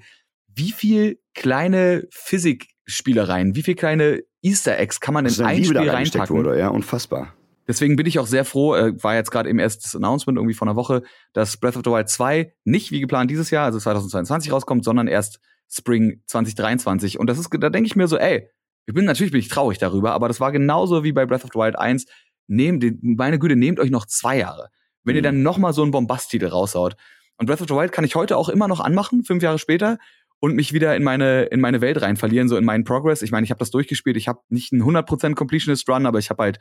[0.49, 5.79] wie viel kleine Physikspielereien, wie viel kleine Easter Eggs kann man in eine ein Liebe
[5.79, 6.37] Spiel reinpacken?
[6.37, 7.35] wurde, ja, unfassbar.
[7.69, 10.55] Deswegen bin ich auch sehr froh, äh, war jetzt gerade eben erst das Announcement irgendwie
[10.55, 13.79] von einer Woche, dass Breath of the Wild 2 nicht wie geplant dieses Jahr, also
[13.79, 15.41] 2022 rauskommt, sondern erst
[15.71, 17.19] Spring 2023.
[17.19, 18.49] Und das ist, da denke ich mir so, ey,
[18.87, 21.51] ich bin natürlich bin ich traurig darüber, aber das war genauso wie bei Breath of
[21.53, 22.07] the Wild 1.
[22.49, 24.69] Nehmt, meine Güte, nehmt euch noch zwei Jahre.
[25.03, 25.25] Wenn ihr Mhm.
[25.25, 26.97] dann noch mal so einen Bombasttitel raushaut.
[27.39, 29.99] Und Breath of the Wild kann ich heute auch immer noch anmachen, fünf Jahre später,
[30.39, 33.23] und mich wieder in meine in meine Welt rein verlieren, so in meinen Progress.
[33.23, 34.17] Ich meine, ich habe das durchgespielt.
[34.17, 36.59] Ich habe nicht einen 100% Completionist Run, aber ich habe halt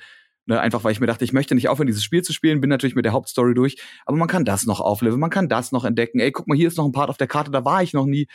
[0.48, 2.70] Ne, einfach weil ich mir dachte, ich möchte nicht aufhören, dieses Spiel zu spielen, bin
[2.70, 5.86] natürlich mit der Hauptstory durch, aber man kann das noch aufleveln, man kann das noch
[5.86, 6.20] entdecken.
[6.20, 8.06] Ey, guck mal, hier ist noch ein Part auf der Karte, da war ich noch
[8.06, 8.28] nie.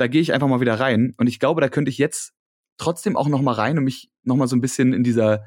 [0.00, 2.32] Da gehe ich einfach mal wieder rein und ich glaube, da könnte ich jetzt
[2.78, 5.44] trotzdem auch noch mal rein und mich noch mal so ein bisschen in dieser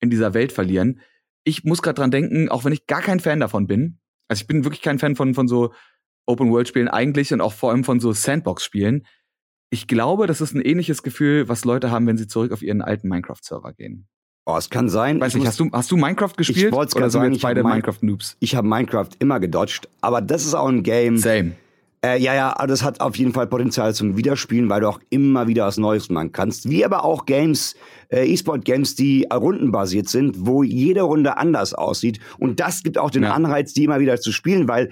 [0.00, 1.00] in dieser Welt verlieren.
[1.44, 3.98] Ich muss gerade dran denken, auch wenn ich gar kein Fan davon bin.
[4.28, 5.72] Also ich bin wirklich kein Fan von von so
[6.26, 9.06] Open World Spielen eigentlich und auch vor allem von so Sandbox Spielen.
[9.70, 12.82] Ich glaube, das ist ein ähnliches Gefühl, was Leute haben, wenn sie zurück auf ihren
[12.82, 14.06] alten Minecraft Server gehen.
[14.46, 15.20] Oh, es kann sein.
[15.20, 16.72] Weiß ich, nicht, hast du, hast du Minecraft gespielt?
[16.74, 18.36] Oder grad sind wir sagen, jetzt ich hab beide Min- Minecraft-Noobs?
[18.40, 21.16] ich habe Minecraft immer gedodged, aber das ist auch ein Game.
[21.16, 21.52] Same.
[22.04, 25.48] Äh, ja, ja, das hat auf jeden Fall Potenzial zum Wiederspielen, weil du auch immer
[25.48, 26.68] wieder was Neues machen kannst.
[26.68, 27.76] Wie aber auch Games,
[28.10, 32.20] äh, E-Sport-Games, die rundenbasiert sind, wo jede Runde anders aussieht.
[32.38, 33.32] Und das gibt auch den Ja.
[33.32, 34.90] Anreiz, die immer wieder zu spielen, weil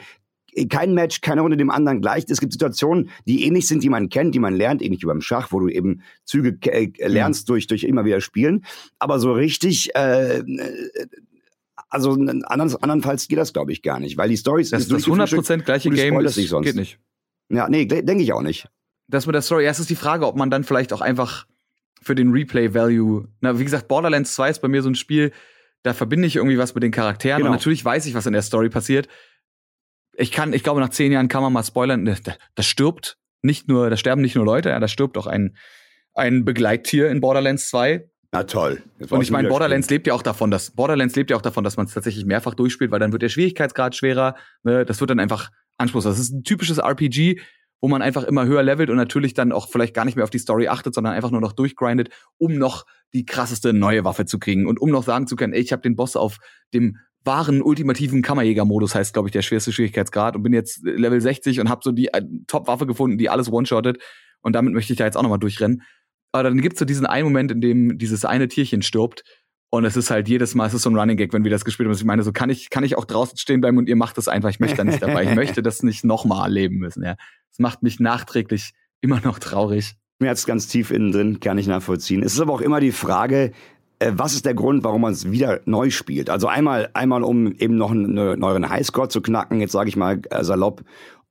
[0.71, 2.31] kein Match, keine Runde dem anderen gleicht.
[2.31, 5.21] Es gibt Situationen, die ähnlich sind, die man kennt, die man lernt, ähnlich wie beim
[5.21, 8.65] Schach, wo du eben Züge äh, lernst durch, durch immer wieder Spielen.
[8.99, 10.43] Aber so richtig, äh,
[11.93, 12.43] also andern,
[12.81, 16.19] andernfalls geht das, glaube ich, gar nicht, weil die Stories Das, das 100% gleiche Game
[16.21, 16.67] ist, dich sonst.
[16.67, 16.99] geht nicht.
[17.49, 18.67] Ja, nee, denke ich auch nicht.
[19.09, 21.47] Das mit der Story, erst ist die Frage, ob man dann vielleicht auch einfach
[22.01, 25.33] für den Replay-Value, na, wie gesagt, Borderlands 2 ist bei mir so ein Spiel,
[25.83, 27.51] da verbinde ich irgendwie was mit den Charakteren Genau.
[27.51, 29.09] und natürlich weiß ich, was in der Story passiert.
[30.17, 33.19] Ich kann, ich glaube, nach zehn Jahren kann man mal spoilern, da, da- da stirbt
[33.43, 35.57] nicht nur, da sterben nicht nur Leute, ja, da stirbt auch ein,
[36.15, 38.09] ein Begleittier in Borderlands 2.
[38.33, 38.83] Na toll.
[39.11, 41.77] Und ich meine, Borderlands lebt ja auch davon, dass Borderlands lebt ja auch davon, dass
[41.77, 44.37] man es tatsächlich mehrfach durchspielt, weil dann wird der Schwierigkeitsgrad schwerer.
[44.63, 44.87] Ne?
[44.87, 46.13] Das wird dann einfach anspruchsvoll.
[46.13, 47.41] Das ist ein typisches RPG,
[47.83, 50.31] wo man einfach immer höher levelt und natürlich dann auch vielleicht gar nicht mehr auf
[50.31, 54.39] die Story achtet, sondern einfach nur noch durchgrindet, um noch die krasseste neue Waffe zu
[54.39, 56.39] kriegen und um noch sagen zu können, ey, ich habe den Boss auf
[56.73, 61.61] dem wahren ultimativen Kammerjäger-Modus, heißt glaube ich der schwerste Schwierigkeitsgrad und bin jetzt Level 60
[61.61, 63.99] und habe so die äh, Top-Waffe gefunden, die alles one-shottet
[64.41, 65.83] und damit möchte ich da jetzt auch nochmal durchrennen.
[66.33, 69.23] Aber dann gibt's so diesen einen Moment, in dem dieses eine Tierchen stirbt.
[69.71, 71.65] Und es ist halt jedes Mal, es ist so ein Running Gag, wenn wir das
[71.65, 71.97] gespielt haben.
[71.97, 74.29] Ich meine, so kann ich, kann ich auch draußen stehen bleiben und ihr macht das
[74.29, 74.51] einfach.
[74.51, 75.25] Ich möchte da nicht dabei.
[75.25, 77.17] Ich möchte das nicht nochmal erleben müssen, ja.
[77.49, 79.95] Das macht mich nachträglich immer noch traurig.
[80.21, 82.23] schmerzt ganz tief innen drin, kann ich nachvollziehen.
[82.23, 83.53] Es ist aber auch immer die Frage,
[83.99, 86.29] äh, was ist der Grund, warum man es wieder neu spielt?
[86.29, 89.97] Also einmal, einmal um eben noch einen, einen neueren Highscore zu knacken, jetzt sage ich
[89.97, 90.83] mal äh, salopp.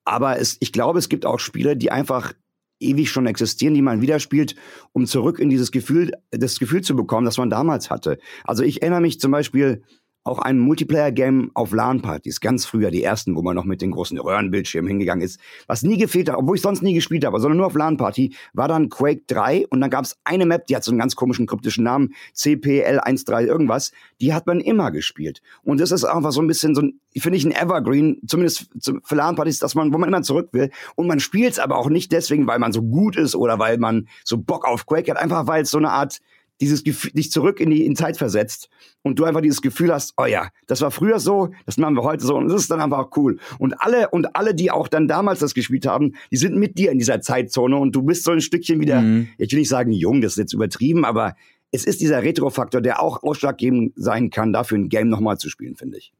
[0.03, 2.33] Aber es, ich glaube, es gibt auch Spiele, die einfach
[2.81, 4.55] ewig schon existieren, die man wieder spielt,
[4.91, 8.17] um zurück in dieses Gefühl, das Gefühl zu bekommen, das man damals hatte.
[8.43, 9.83] Also ich erinnere mich zum Beispiel
[10.23, 14.19] auch ein Multiplayer-Game auf LAN-Partys, ganz früher, die ersten, wo man noch mit den großen
[14.19, 15.39] Röhrenbildschirmen hingegangen ist.
[15.65, 18.67] Was nie gefehlt hat, obwohl ich sonst nie gespielt habe, sondern nur auf LAN-Party, war
[18.67, 21.47] dann Quake 3 und dann gab es eine Map, die hat so einen ganz komischen
[21.47, 25.41] kryptischen Namen, CPL13 irgendwas, die hat man immer gespielt.
[25.63, 28.69] Und das ist einfach so ein bisschen so ein, finde ich, ein Evergreen, zumindest
[29.03, 30.69] für LAN-Partys, dass man, wo man immer zurück will.
[30.95, 33.79] Und man spielt es aber auch nicht deswegen, weil man so gut ist oder weil
[33.79, 36.19] man so Bock auf Quake hat, einfach weil es so eine Art
[36.61, 38.69] dieses Gefühl, dich zurück in die in Zeit versetzt
[39.01, 42.03] und du einfach dieses Gefühl hast, oh ja, das war früher so, das machen wir
[42.03, 43.39] heute so und das ist dann einfach cool.
[43.57, 46.91] Und alle und alle, die auch dann damals das gespielt haben, die sind mit dir
[46.91, 49.29] in dieser Zeitzone und du bist so ein Stückchen wieder, mhm.
[49.37, 51.35] ich will nicht sagen jung, das ist jetzt übertrieben, aber
[51.71, 55.75] es ist dieser Retro-Faktor, der auch ausschlaggebend sein kann, dafür ein Game nochmal zu spielen,
[55.75, 56.13] finde ich.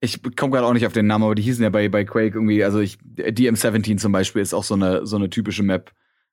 [0.00, 2.34] Ich komme gerade auch nicht auf den Namen, aber die hießen ja bei, bei Quake
[2.34, 5.92] irgendwie, also ich, DM17 zum Beispiel ist auch so eine, so eine typische Map,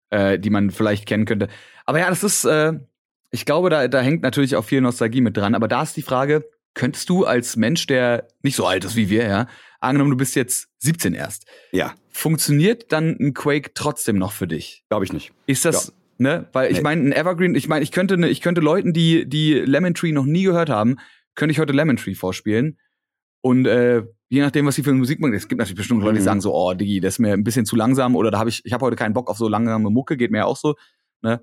[0.09, 1.49] äh, die man vielleicht kennen könnte.
[1.85, 2.79] Aber ja, das ist, äh,
[3.31, 5.55] ich glaube, da, da hängt natürlich auch viel Nostalgie mit dran.
[5.55, 9.09] Aber da ist die Frage, könntest du als Mensch, der nicht so alt ist wie
[9.09, 9.47] wir, ja,
[9.79, 11.45] angenommen, du bist jetzt 17 erst.
[11.71, 11.93] Ja.
[12.09, 14.83] Funktioniert dann ein Quake trotzdem noch für dich?
[14.89, 15.31] Glaube ich nicht.
[15.45, 15.93] Ist das, ja.
[16.17, 16.49] ne?
[16.53, 16.77] Weil nee.
[16.77, 19.93] ich meine, ein Evergreen, ich meine, ich könnte, ne, ich könnte Leuten, die, die Lemon
[19.93, 20.97] Tree noch nie gehört haben,
[21.35, 22.77] könnte ich heute Lemon Tree vorspielen.
[23.41, 26.19] Und äh, je nachdem, was sie für Musik machen, es gibt natürlich bestimmt Leute, die
[26.21, 26.25] mhm.
[26.25, 28.61] sagen so, oh, Digi, das ist mir ein bisschen zu langsam oder da habe ich,
[28.65, 30.75] ich habe heute keinen Bock auf so langsame Mucke, geht mir ja auch so.
[31.21, 31.41] Ne?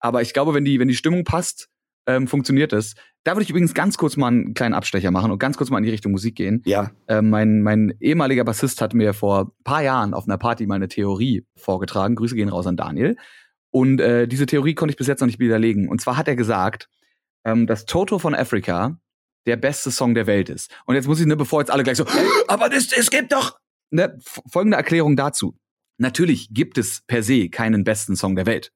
[0.00, 1.68] Aber ich glaube, wenn die, wenn die Stimmung passt,
[2.06, 2.94] ähm, funktioniert es.
[3.24, 5.78] Da würde ich übrigens ganz kurz mal einen kleinen Abstecher machen und ganz kurz mal
[5.78, 6.62] in die Richtung Musik gehen.
[6.64, 6.90] Ja.
[7.06, 11.44] Ähm, mein, mein ehemaliger Bassist hat mir vor paar Jahren auf einer Party meine Theorie
[11.56, 12.14] vorgetragen.
[12.14, 13.16] Grüße gehen raus an Daniel.
[13.70, 15.88] Und äh, diese Theorie konnte ich bis jetzt noch nicht widerlegen.
[15.88, 16.88] Und zwar hat er gesagt,
[17.44, 18.98] ähm, dass Toto von Africa
[19.46, 20.74] der beste Song der Welt ist.
[20.86, 22.06] Und jetzt muss ich, ne, bevor jetzt alle gleich so,
[22.48, 23.58] aber das, es gibt doch
[23.90, 24.18] ne,
[24.50, 25.54] folgende Erklärung dazu.
[25.98, 28.72] Natürlich gibt es per se keinen besten Song der Welt.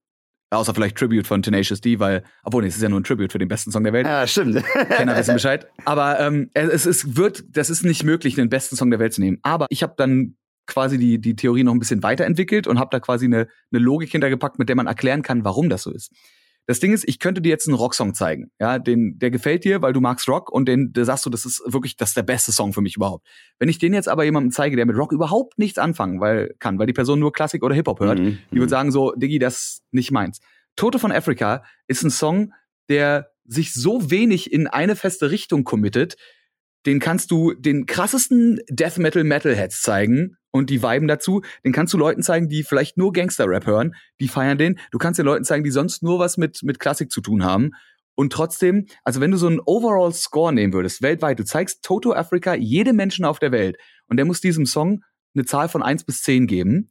[0.53, 3.33] Außer vielleicht Tribute von Tenacious D, weil, obwohl, nee, es ist ja nur ein Tribute
[3.33, 4.07] für den besten Song der Welt.
[4.07, 4.63] Ja, stimmt.
[4.89, 5.67] Kenner wissen Bescheid.
[5.87, 9.23] Aber ähm, es, es wird, das ist nicht möglich, den besten Song der Welt zu
[9.23, 9.39] nehmen.
[9.43, 10.37] Aber ich habe dann
[10.67, 14.11] quasi die, die Theorie noch ein bisschen weiterentwickelt und habe da quasi eine, eine Logik
[14.11, 16.13] hintergepackt, mit der man erklären kann, warum das so ist.
[16.67, 18.51] Das Ding ist, ich könnte dir jetzt einen Rocksong zeigen.
[18.61, 21.45] Ja, den, der gefällt dir, weil du magst Rock und den, der sagst du, das
[21.45, 23.27] ist wirklich, das ist der beste Song für mich überhaupt.
[23.59, 26.79] Wenn ich den jetzt aber jemandem zeige, der mit Rock überhaupt nichts anfangen weil, kann,
[26.79, 28.39] weil die Person nur Klassik oder Hip-Hop hört, mhm.
[28.51, 28.71] die würde mhm.
[28.71, 30.41] sagen so, Diggi, das ist nicht meins.
[30.77, 32.53] Toto von Africa ist ein Song,
[32.89, 36.17] der sich so wenig in eine feste Richtung committet,
[36.87, 41.43] den kannst du den krassesten Death Metal Metalheads zeigen und die viben dazu.
[41.65, 44.79] Den kannst du Leuten zeigen, die vielleicht nur Gangster-Rap hören, die feiern den.
[44.91, 47.71] Du kannst den Leuten zeigen, die sonst nur was mit, mit Klassik zu tun haben.
[48.15, 52.13] Und trotzdem, also wenn du so einen Overall Score nehmen würdest, weltweit, du zeigst Toto
[52.13, 53.79] Africa jedem Menschen auf der Welt
[54.09, 55.03] und der muss diesem Song
[55.35, 56.91] eine Zahl von eins bis zehn geben,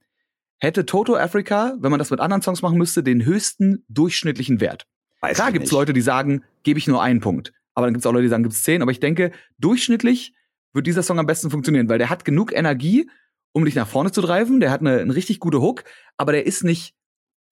[0.58, 4.88] hätte Toto Africa, wenn man das mit anderen Songs machen müsste, den höchsten durchschnittlichen Wert.
[5.22, 5.78] Weiß Klar gibt's nicht.
[5.78, 7.54] Leute, die sagen, gebe ich nur einen Punkt.
[7.74, 8.82] Aber dann gibt's auch Leute, die sagen, gibt's zehn.
[8.82, 10.34] Aber ich denke, durchschnittlich
[10.74, 13.10] wird dieser Song am besten funktionieren, weil der hat genug Energie,
[13.54, 14.60] um dich nach vorne zu treiben.
[14.60, 15.84] Der hat eine, eine richtig gute Hook,
[16.18, 16.96] aber der ist nicht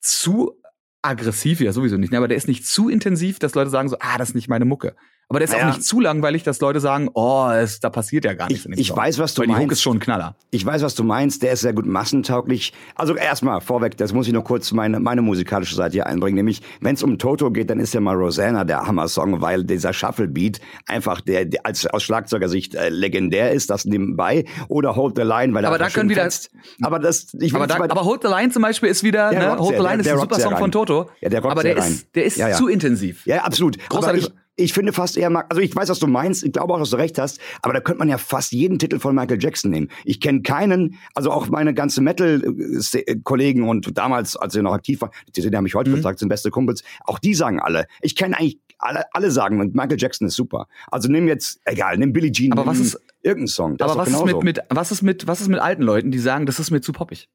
[0.01, 0.61] zu
[1.01, 2.17] aggressiv, ja sowieso nicht, ne?
[2.17, 4.65] aber der ist nicht zu intensiv, dass Leute sagen so, ah, das ist nicht meine
[4.65, 4.95] Mucke.
[5.30, 5.70] Aber der ist naja.
[5.70, 8.66] auch nicht zu langweilig, dass Leute sagen, oh, es, da passiert ja gar nichts.
[8.66, 9.60] Ich, ich weiß, was du Weil meinst.
[9.60, 10.36] Die Hook ist schon ein Knaller.
[10.50, 11.44] Ich weiß, was du meinst.
[11.44, 12.74] Der ist sehr gut massentauglich.
[12.96, 16.36] Also erstmal vorweg, das muss ich noch kurz meine, meine musikalische Seite hier einbringen.
[16.36, 19.94] Nämlich, wenn es um Toto geht, dann ist ja mal Rosanna der Hammer-Song, weil dieser
[19.94, 24.46] Shuffle-Beat einfach der, der als aus Schlagzeugersicht äh, legendär ist, das nebenbei.
[24.68, 26.24] Oder Hold the Line, weil aber da können wieder.
[26.24, 26.50] Fetzt.
[26.82, 29.32] Aber das, ich aber, da, aber Hold the Line zum Beispiel ist wieder.
[29.32, 29.60] Ne?
[29.60, 31.12] Hold the Line der, der ist ein super Song von Toto.
[31.22, 32.56] Ja, der aber der ist, der ist ja, ja.
[32.56, 33.28] zu intensiv.
[33.28, 33.78] Ja, absolut.
[33.90, 34.26] Großartig.
[34.26, 36.80] Aber ich, ich finde fast eher, also ich weiß, was du meinst, ich glaube auch,
[36.80, 39.72] dass du recht hast, aber da könnte man ja fast jeden Titel von Michael Jackson
[39.72, 39.89] nehmen.
[40.03, 45.12] Ich kenne keinen, also auch meine ganze Metal-Kollegen und damals, als sie noch aktiv waren,
[45.36, 45.95] die, die haben mich heute mhm.
[45.95, 47.86] gesagt, sind beste Kumpels, auch die sagen alle.
[48.01, 50.68] Ich kenne eigentlich alle, alle sagen, und Michael Jackson ist super.
[50.89, 53.80] Also nimm jetzt, egal, nimm Billie Jean, aber was ist, irgendeinen Song.
[53.80, 56.45] aber was ist, mit, mit, was, ist mit, was ist mit alten Leuten, die sagen,
[56.45, 57.28] das ist mir zu poppig?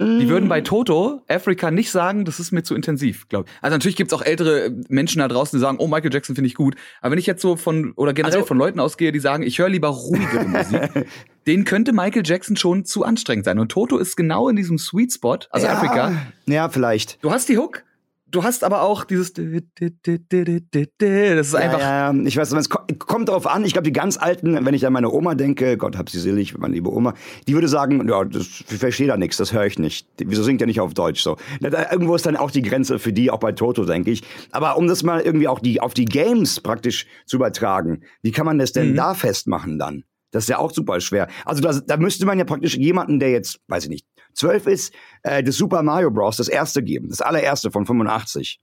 [0.00, 3.56] Die würden bei Toto Africa nicht sagen, das ist mir zu intensiv, glaube ich.
[3.62, 6.54] Also natürlich gibt's auch ältere Menschen da draußen, die sagen, oh, Michael Jackson finde ich
[6.54, 6.76] gut.
[7.00, 9.58] Aber wenn ich jetzt so von, oder generell also, von Leuten ausgehe, die sagen, ich
[9.58, 11.06] höre lieber ruhigere Musik,
[11.48, 13.58] den könnte Michael Jackson schon zu anstrengend sein.
[13.58, 16.12] Und Toto ist genau in diesem Sweet Spot, also ja, Africa.
[16.46, 17.22] Ja, vielleicht.
[17.24, 17.82] Du hast die Hook,
[18.30, 19.32] du hast aber auch dieses.
[19.32, 21.80] Das ist einfach.
[21.80, 23.64] Ja, ja, ich weiß, es kommt darauf an.
[23.64, 26.56] Ich glaube, die ganz alten, wenn ich an meine Oma denke, Gott hab sie selig,
[26.56, 27.14] meine liebe Oma,
[27.46, 30.06] die würde sagen, ja, das, ich verstehe da nichts, das höre ich nicht.
[30.18, 31.36] Wieso singt er nicht auf Deutsch so?
[31.60, 34.22] Da, irgendwo ist dann auch die Grenze für die, auch bei Toto, denke ich.
[34.50, 38.46] Aber um das mal irgendwie auch die, auf die Games praktisch zu übertragen, wie kann
[38.46, 38.96] man das denn mhm.
[38.96, 40.04] da festmachen dann?
[40.30, 41.28] Das ist ja auch super schwer.
[41.46, 44.94] Also da, da müsste man ja praktisch jemanden, der jetzt, weiß ich nicht, zwölf ist,
[45.22, 46.36] äh, das Super Mario Bros.
[46.36, 48.60] das erste geben, das allererste von 85.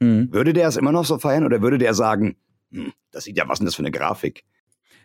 [0.00, 0.32] Mhm.
[0.32, 2.36] Würde der es immer noch so feiern oder würde der sagen,
[2.72, 4.44] hm, das sieht ja, was ist denn das für eine Grafik?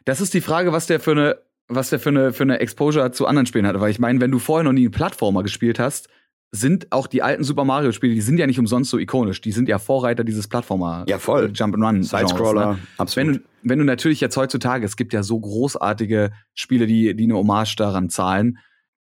[0.06, 1.38] Das ist die Frage, was der für eine,
[1.68, 3.82] was der für eine, für eine Exposure zu anderen Spielen hatte.
[3.82, 6.08] Weil ich meine, wenn du vorher noch nie einen Plattformer gespielt hast,
[6.52, 9.42] sind auch die alten Super Mario Spiele, die sind ja nicht umsonst so ikonisch.
[9.42, 11.04] Die sind ja Vorreiter dieses Plattformer.
[11.08, 11.52] Ja, voll.
[11.54, 12.04] Jump and Run.
[12.04, 12.74] Sidescroller.
[12.74, 12.80] Ne?
[12.98, 13.28] Absolut.
[13.28, 17.26] Wenn du, wenn du natürlich jetzt heutzutage, es gibt ja so großartige Spiele, die, die
[17.26, 18.60] eine Hommage daran zahlen.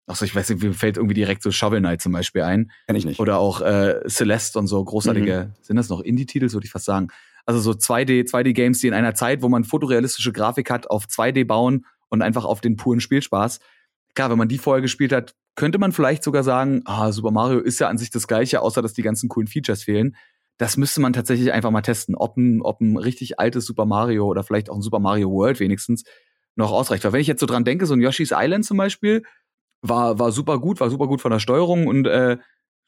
[0.06, 2.70] Achso, ich weiß nicht, mir fällt irgendwie direkt so Shovel Knight zum Beispiel ein.
[2.86, 3.20] Kenn ich nicht.
[3.20, 5.62] Oder auch äh, Celeste und so großartige, mhm.
[5.62, 7.08] sind das noch Indie-Titel, würde ich fast sagen.
[7.46, 11.46] Also so 2D, 2D-Games, die in einer Zeit, wo man fotorealistische Grafik hat, auf 2D
[11.46, 13.60] bauen und einfach auf den puren Spielspaß.
[14.14, 17.60] Klar, wenn man die vorher gespielt hat, könnte man vielleicht sogar sagen, ah, Super Mario
[17.60, 20.16] ist ja an sich das gleiche, außer dass die ganzen coolen Features fehlen.
[20.58, 24.26] Das müsste man tatsächlich einfach mal testen, ob ein, ob ein richtig altes Super Mario
[24.26, 26.04] oder vielleicht auch ein Super Mario World wenigstens
[26.56, 27.04] noch ausreicht.
[27.04, 29.24] Weil wenn ich jetzt so dran denke, so ein Yoshi's Island zum Beispiel,
[29.84, 32.38] war, war super gut, war super gut von der Steuerung und äh,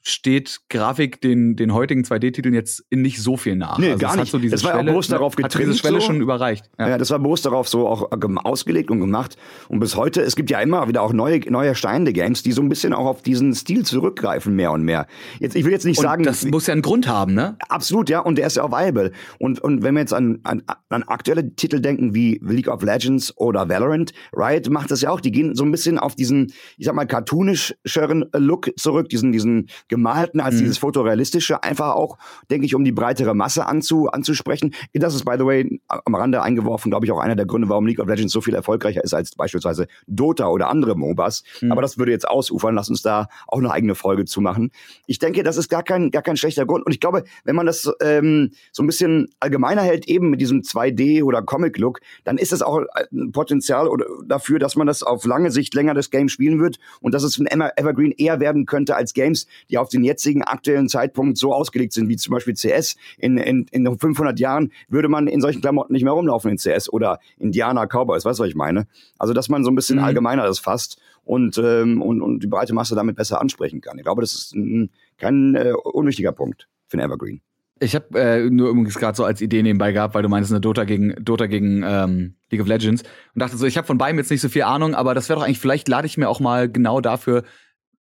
[0.09, 3.77] steht Grafik den, den heutigen 2D-Titeln jetzt in nicht so viel nach.
[3.79, 4.31] Nee, also gar nicht.
[4.31, 5.55] So das war Schwelle, auch bewusst darauf getrimmt.
[5.55, 6.07] Hat diese Schwelle so.
[6.07, 6.71] schon überreicht.
[6.79, 6.91] Ja.
[6.91, 6.99] ja.
[6.99, 8.11] das war bewusst darauf so auch
[8.45, 9.37] ausgelegt und gemacht.
[9.69, 12.63] Und bis heute, es gibt ja immer wieder auch neue, neue erscheinende Games, die so
[12.63, 15.09] ein bisschen auch auf diesen Stil zurückgreifen, mehr und mehr.
[15.41, 16.23] Jetzt, ich will jetzt nicht und sagen.
[16.23, 17.57] Das muss ja einen Grund haben, ne?
[17.69, 18.21] Absolut, ja.
[18.21, 19.11] Und der ist ja auch viable.
[19.41, 23.37] Und, und wenn wir jetzt an, an, an aktuelle Titel denken wie League of Legends
[23.39, 25.21] oder Valorant, Riot macht das ja auch.
[25.21, 29.69] Die gehen so ein bisschen auf diesen, ich sag mal, cartoonischeren Look zurück, diesen, diesen
[29.97, 30.61] gemalten als mhm.
[30.61, 32.19] dieses Fotorealistische einfach auch,
[32.51, 34.75] denke ich, um die breitere Masse anzu, anzusprechen.
[34.93, 37.87] Das ist, by the way, am Rande eingeworfen, glaube ich, auch einer der Gründe, warum
[37.87, 41.45] League of Legends so viel erfolgreicher ist als beispielsweise Dota oder andere MOBAs.
[41.63, 41.73] Mhm.
[41.73, 42.75] Aber das würde jetzt ausufern.
[42.75, 44.71] Lass uns da auch eine eigene Folge zu machen.
[45.07, 46.85] Ich denke, das ist gar kein, gar kein schlechter Grund.
[46.85, 50.61] Und ich glaube, wenn man das ähm, so ein bisschen allgemeiner hält, eben mit diesem
[50.61, 52.83] 2D- oder Comic-Look, dann ist es auch
[53.13, 56.79] ein Potenzial oder dafür, dass man das auf lange Sicht länger das Game spielen wird
[57.01, 60.67] und dass es ein Evergreen eher werden könnte als Games, die auf den jetzigen Akt
[60.67, 62.97] aktuellen Zeitpunkt so ausgelegt sind, wie zum Beispiel CS.
[63.19, 66.93] In, in, in 500 Jahren würde man in solchen Klamotten nicht mehr rumlaufen in CS
[66.93, 68.87] oder Indianer, Cowboys, weißt du, was ich meine?
[69.19, 70.05] Also, dass man so ein bisschen mhm.
[70.05, 73.99] allgemeiner das fasst und, ähm, und, und die breite Masse damit besser ansprechen kann.
[73.99, 77.41] Ich glaube, das ist ein, kein äh, unwichtiger Punkt für ein Evergreen.
[77.79, 80.63] Ich habe äh, nur übrigens gerade so als Idee nebenbei gehabt, weil du meinst, eine
[80.63, 84.19] Dota gegen Dota gegen ähm, League of Legends und dachte so, ich habe von beidem
[84.19, 86.41] jetzt nicht so viel Ahnung, aber das wäre doch eigentlich vielleicht lade ich mir auch
[86.41, 87.45] mal genau dafür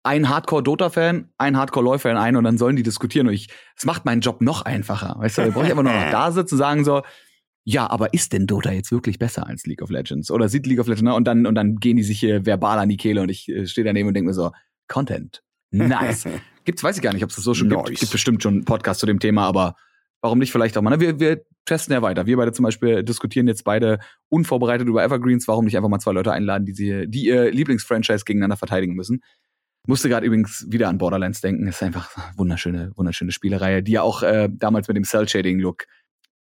[0.05, 3.27] ein Hardcore-Dota-Fan, ein Hardcore-LoL-Fan ein und dann sollen die diskutieren.
[3.27, 5.15] Und ich, es macht meinen Job noch einfacher.
[5.17, 7.01] Weißt du, da brauche ich einfach nur noch da sitzen und sagen so,
[7.63, 10.29] ja, aber ist denn Dota jetzt wirklich besser als League of Legends?
[10.29, 11.15] Oder sieht League of Legends, ne?
[11.15, 13.65] Und dann, und dann gehen die sich hier verbal an die Kehle und ich äh,
[13.65, 14.51] stehe daneben und denke mir so,
[14.87, 15.41] Content.
[15.71, 16.25] Nice.
[16.65, 17.85] Gibt's, weiß ich gar nicht, ob es das so schon nice.
[17.85, 17.99] gibt.
[17.99, 19.75] Gibt bestimmt schon einen Podcast zu dem Thema, aber
[20.21, 20.91] warum nicht vielleicht auch mal?
[20.91, 20.99] Ne?
[20.99, 22.27] Wir, wir testen ja weiter.
[22.27, 23.97] Wir beide zum Beispiel diskutieren jetzt beide
[24.29, 25.47] unvorbereitet über Evergreens.
[25.47, 29.23] Warum nicht einfach mal zwei Leute einladen, die, sie, die ihr Lieblingsfranchise gegeneinander verteidigen müssen?
[29.87, 31.67] Musste gerade übrigens wieder an Borderlands denken.
[31.67, 35.85] Ist einfach eine wunderschöne, wunderschöne Spielereihe, die ja auch äh, damals mit dem Cell-Shading-Look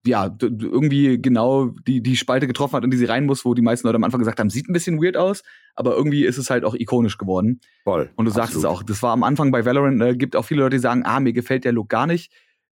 [0.07, 3.63] ja, irgendwie genau die, die Spalte getroffen hat, in die sie rein muss, wo die
[3.63, 5.43] meisten Leute am Anfang gesagt haben, sieht ein bisschen weird aus,
[5.75, 7.61] aber irgendwie ist es halt auch ikonisch geworden.
[7.85, 8.11] Voll.
[8.17, 8.35] Und du absolut.
[8.35, 10.83] sagst es auch, das war am Anfang bei Valorant, äh, gibt auch viele Leute, die
[10.83, 12.31] sagen, ah, mir gefällt der Look gar nicht.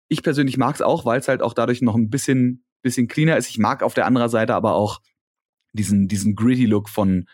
[0.07, 3.37] Ich persönlich mag es auch, weil es halt auch dadurch noch ein bisschen, bisschen cleaner
[3.37, 3.49] ist.
[3.49, 4.99] Ich mag auf der anderen Seite aber auch
[5.73, 7.25] diesen, diesen gritty Look von,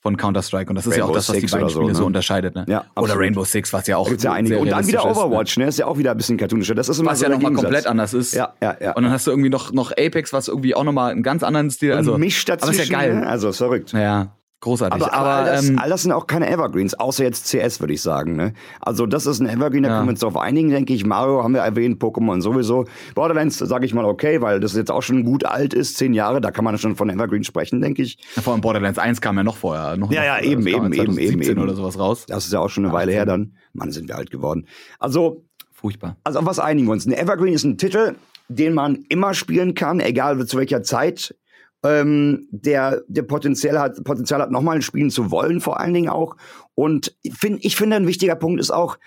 [0.00, 0.70] von Counter-Strike.
[0.70, 1.94] Und das ist Rainbow ja auch das, was Six die beiden Spiele so, ne?
[1.94, 2.54] so unterscheidet.
[2.54, 2.64] Ne?
[2.68, 4.08] Ja, oder Rainbow Six, was ja auch.
[4.08, 4.58] Gibt's ja einige.
[4.58, 5.66] Und dann wieder Overwatch, ne?
[5.66, 6.74] Ist ja auch wieder ein bisschen cartoonischer.
[6.74, 8.34] Das ist immer was so ja nochmal komplett anders ist.
[8.34, 8.92] Ja, ja, ja.
[8.92, 11.70] Und dann hast du irgendwie noch, noch Apex, was irgendwie auch nochmal einen ganz anderen
[11.70, 11.92] Stil.
[11.92, 13.14] Also, Und mischt dazwischen, aber ist ja geil.
[13.20, 13.26] Ne?
[13.26, 13.92] Also verrückt.
[13.92, 14.34] Ja.
[14.60, 15.02] Großartig.
[15.02, 17.80] Aber, aber, aber all, das, ähm, all das sind auch keine Evergreens, außer jetzt CS,
[17.80, 18.36] würde ich sagen.
[18.36, 18.52] Ne?
[18.80, 19.94] Also das ist ein Evergreen, da ja.
[19.96, 21.06] können wir uns darauf einigen, denke ich.
[21.06, 22.84] Mario haben wir erwähnt, Pokémon sowieso.
[23.14, 26.42] Borderlands sage ich mal okay, weil das jetzt auch schon gut alt ist, zehn Jahre,
[26.42, 28.18] da kann man schon von Evergreen sprechen, denke ich.
[28.36, 29.96] Ja, vor allem Borderlands 1 kam ja noch vorher.
[29.96, 31.62] Noch ja, ja, eben, eben, eben, eben, eben.
[31.62, 32.26] oder sowas raus.
[32.26, 33.00] Das ist ja auch schon eine 18.
[33.00, 33.54] Weile her dann.
[33.72, 34.66] Mann, sind wir alt geworden.
[34.98, 36.18] Also, Furchtbar.
[36.24, 37.06] Also auf was einigen wir uns?
[37.06, 38.14] Ein Evergreen ist ein Titel,
[38.48, 41.34] den man immer spielen kann, egal zu welcher Zeit
[41.82, 46.36] ähm, der, der Potenzial hat, Potenzial hat, nochmal spielen zu wollen, vor allen Dingen auch.
[46.74, 48.98] Und find, ich finde, ein wichtiger Punkt ist auch,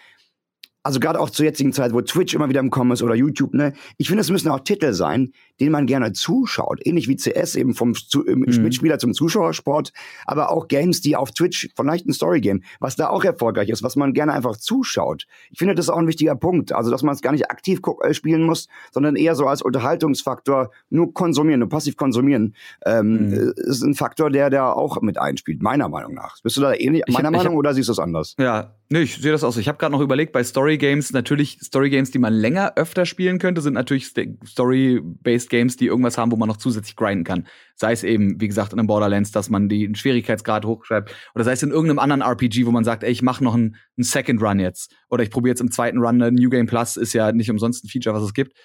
[0.84, 3.54] also gerade auch zur jetzigen Zeit, wo Twitch immer wieder im Kommen ist oder YouTube,
[3.54, 5.32] ne, ich finde, es müssen auch Titel sein,
[5.64, 6.82] den man gerne zuschaut.
[6.86, 8.64] Ähnlich wie CS eben vom zu, mhm.
[8.64, 9.94] Mitspieler zum Zuschauersport,
[10.26, 13.96] aber auch Games, die auf Twitch, vielleicht ein Story-Game, was da auch erfolgreich ist, was
[13.96, 15.26] man gerne einfach zuschaut.
[15.52, 16.74] Ich finde, das ist auch ein wichtiger Punkt.
[16.74, 20.72] Also, dass man es gar nicht aktiv äh, spielen muss, sondern eher so als Unterhaltungsfaktor
[20.90, 22.56] nur konsumieren, nur passiv konsumieren,
[22.86, 23.34] ähm, mhm.
[23.34, 26.42] Äh, ist ein Faktor, der da auch mit einspielt, meiner Meinung nach.
[26.44, 28.36] Bist du da ähnlich meiner ich, Meinung ich, oder siehst du es anders?
[28.38, 29.62] Ja, nee, ich sehe das auch so.
[29.62, 33.06] Ich habe gerade noch überlegt, bei Story Games, natürlich Story Games, die man länger öfter
[33.06, 37.46] spielen könnte, sind natürlich Story-based Games, die irgendwas haben, wo man noch zusätzlich grinden kann.
[37.76, 41.16] Sei es eben, wie gesagt, in einem Borderlands, dass man den Schwierigkeitsgrad hochschreibt.
[41.36, 43.76] Oder sei es in irgendeinem anderen RPG, wo man sagt, ey, ich mache noch einen,
[43.96, 44.96] einen Second Run jetzt.
[45.10, 47.86] Oder ich probiere jetzt im zweiten Run, eine New Game Plus ist ja nicht umsonst
[47.86, 48.58] ein Feature, was es gibt.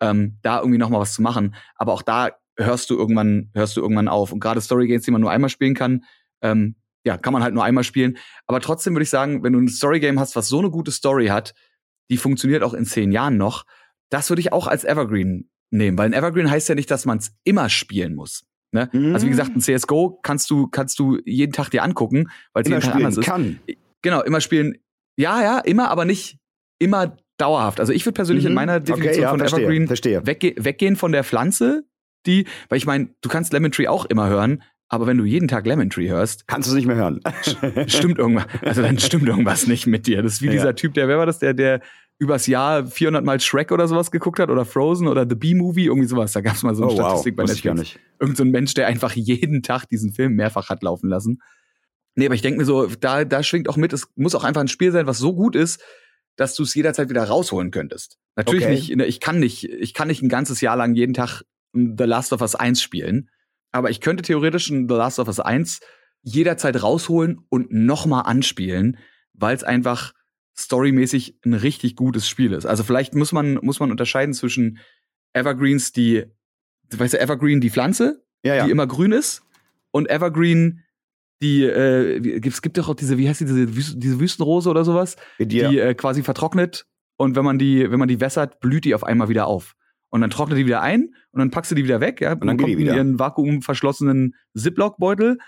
[0.00, 1.54] Ähm, da irgendwie noch mal was zu machen.
[1.76, 4.32] Aber auch da hörst du irgendwann, hörst du irgendwann auf.
[4.32, 6.04] Und gerade Story Games, die man nur einmal spielen kann,
[6.42, 6.74] ähm,
[7.04, 8.18] ja, kann man halt nur einmal spielen.
[8.46, 10.90] Aber trotzdem würde ich sagen, wenn du ein Story Game hast, was so eine gute
[10.90, 11.54] Story hat,
[12.10, 13.64] die funktioniert auch in zehn Jahren noch,
[14.10, 15.98] das würde ich auch als Evergreen nehmen.
[15.98, 18.44] Weil ein Evergreen heißt ja nicht, dass man es immer spielen muss.
[18.72, 18.88] Ne?
[18.92, 19.14] Mhm.
[19.14, 22.68] Also wie gesagt, ein CSGO kannst du, kannst du jeden Tag dir angucken, weil es
[22.68, 23.60] jeden Tag anders kann.
[23.66, 23.78] ist.
[24.02, 24.78] Genau, immer spielen.
[25.16, 26.38] Ja, ja, immer, aber nicht
[26.78, 27.80] immer dauerhaft.
[27.80, 28.50] Also ich würde persönlich mhm.
[28.50, 30.26] in meiner Definition okay, ja, von verstehe, Evergreen verstehe.
[30.26, 31.84] Wegge weggehen von der Pflanze,
[32.26, 35.48] die, weil ich meine, du kannst Lemon Tree auch immer hören, aber wenn du jeden
[35.48, 37.20] Tag Lemon Tree hörst, kannst du es nicht mehr hören.
[37.86, 40.22] stimmt irgendwas, also dann stimmt irgendwas nicht mit dir.
[40.22, 40.52] Das ist wie ja.
[40.52, 41.80] dieser Typ, der, wer war das, der, der
[42.18, 46.06] übers Jahr 400 Mal Shrek oder sowas geguckt hat oder Frozen oder The Bee-Movie, irgendwie
[46.06, 46.32] sowas.
[46.32, 47.44] Da gab es mal so eine oh, Statistik wow.
[47.44, 47.80] bei Netflix.
[47.80, 48.00] Nicht.
[48.20, 51.42] Irgend so ein Mensch, der einfach jeden Tag diesen Film mehrfach hat laufen lassen.
[52.14, 54.60] Nee, aber ich denke mir so, da, da schwingt auch mit, es muss auch einfach
[54.60, 55.82] ein Spiel sein, was so gut ist,
[56.36, 58.18] dass du es jederzeit wieder rausholen könntest.
[58.36, 58.74] Natürlich okay.
[58.74, 61.42] nicht, ich kann nicht, ich kann nicht ein ganzes Jahr lang jeden Tag
[61.72, 63.30] The Last of Us 1 spielen,
[63.70, 65.80] aber ich könnte theoretisch ein The Last of Us 1
[66.22, 68.98] jederzeit rausholen und nochmal anspielen,
[69.32, 70.12] weil es einfach
[70.56, 72.66] storymäßig ein richtig gutes Spiel ist.
[72.66, 74.78] Also vielleicht muss man, muss man unterscheiden zwischen
[75.32, 76.24] Evergreens, die,
[76.90, 78.64] weißt du, Evergreen die Pflanze, ja, ja.
[78.64, 79.42] die immer grün ist,
[79.90, 80.82] und Evergreen,
[81.40, 84.84] die, äh, es gibt doch auch diese, wie heißt die, diese, Wüsten, diese Wüstenrose oder
[84.84, 86.86] sowas, die äh, quasi vertrocknet
[87.16, 89.74] und wenn man die, wenn man die wässert, blüht die auf einmal wieder auf.
[90.10, 92.46] Und dann trocknet die wieder ein und dann packst du die wieder weg, ja, und
[92.46, 92.92] dann, kommt die wieder.
[92.92, 95.38] in ihren vakuumverschlossenen Ziploc-Beutel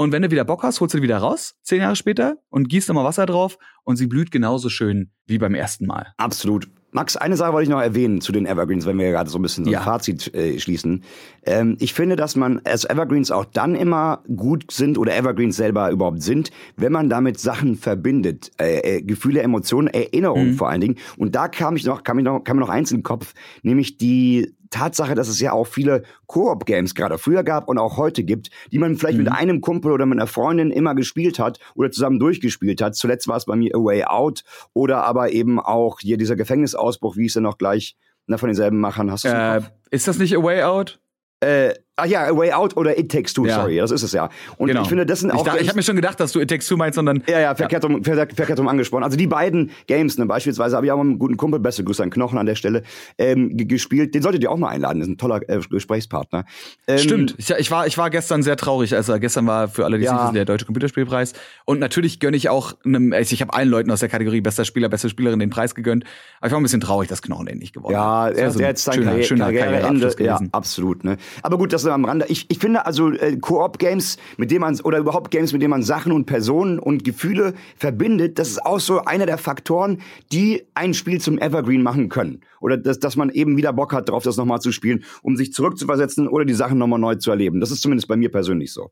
[0.00, 2.70] und wenn du wieder Bock hast, holst du die wieder raus, zehn Jahre später, und
[2.70, 6.14] gießt nochmal Wasser drauf und sie blüht genauso schön wie beim ersten Mal.
[6.16, 6.70] Absolut.
[6.90, 9.42] Max, eine Sache wollte ich noch erwähnen zu den Evergreens, wenn wir gerade so ein
[9.42, 9.82] bisschen so ein ja.
[9.82, 11.04] Fazit äh, schließen.
[11.44, 15.90] Ähm, ich finde, dass man als Evergreens auch dann immer gut sind oder Evergreens selber
[15.90, 18.52] überhaupt sind, wenn man damit Sachen verbindet.
[18.58, 20.54] Äh, äh, Gefühle, Emotionen, Erinnerungen mhm.
[20.54, 20.96] vor allen Dingen.
[21.18, 23.34] Und da kam ich noch, kam, ich noch, kam mir noch eins in den Kopf,
[23.62, 28.24] nämlich die Tatsache, dass es ja auch viele Koop-Games gerade früher gab und auch heute
[28.24, 29.24] gibt, die man vielleicht mhm.
[29.24, 32.94] mit einem Kumpel oder mit einer Freundin immer gespielt hat oder zusammen durchgespielt hat.
[32.94, 37.16] Zuletzt war es bei mir A Way Out oder aber eben auch hier dieser Gefängnisausbruch,
[37.16, 37.96] wie ist er noch gleich
[38.26, 39.10] na, von denselben Machern.
[39.10, 41.00] Hast du äh, Ist das nicht A Way Out?
[41.40, 43.56] Äh, Ach ja, A Way Out oder It Takes Two, ja.
[43.56, 44.28] sorry, das ist es ja.
[44.56, 44.82] Und genau.
[44.82, 45.46] ich finde, das sind auch.
[45.46, 47.22] Ich, ich habe mir schon gedacht, dass du It Takes Two meinst, sondern.
[47.28, 47.90] Ja, ja, verkehrt, ja.
[47.90, 49.04] Um, verkehrt, verkehrt um angesprochen.
[49.04, 52.02] Also die beiden Games, ne, beispielsweise habe ich auch mal einen guten Kumpel, beste Grüße
[52.02, 52.82] an Knochen an der Stelle,
[53.18, 54.14] ähm, gespielt.
[54.14, 56.44] Den solltet ihr auch mal einladen, das ist ein toller äh, Gesprächspartner.
[56.86, 58.94] Ähm, Stimmt, ich, ich, war, ich war gestern sehr traurig.
[58.94, 60.24] Also gestern war für alle, die ja.
[60.24, 61.32] wissen, der Deutsche Computerspielpreis.
[61.64, 64.64] Und natürlich gönne ich auch einem, also ich habe allen Leuten aus der Kategorie bester
[64.64, 66.04] Spieler, beste Spielerin den Preis gegönnt.
[66.38, 68.34] Aber ich war ein bisschen traurig, dass Knochen den nicht gewonnen ja, hat.
[68.34, 70.14] Ja, er, also er hat sein schöner, Karriere, schöner Karriereende.
[70.18, 71.04] Ja, absolut.
[71.04, 71.16] Ne?
[71.42, 72.26] Aber gut, das am Rande.
[72.28, 75.70] Ich, ich finde finde also äh, Koop-Games, mit denen man oder überhaupt Games, mit denen
[75.70, 79.98] man Sachen und Personen und Gefühle verbindet, das ist auch so einer der Faktoren,
[80.32, 82.40] die ein Spiel zum Evergreen machen können.
[82.60, 85.52] Oder dass, dass man eben wieder Bock hat drauf, das nochmal zu spielen, um sich
[85.52, 87.60] zurückzuversetzen oder die Sachen nochmal neu zu erleben.
[87.60, 88.90] Das ist zumindest bei mir persönlich so.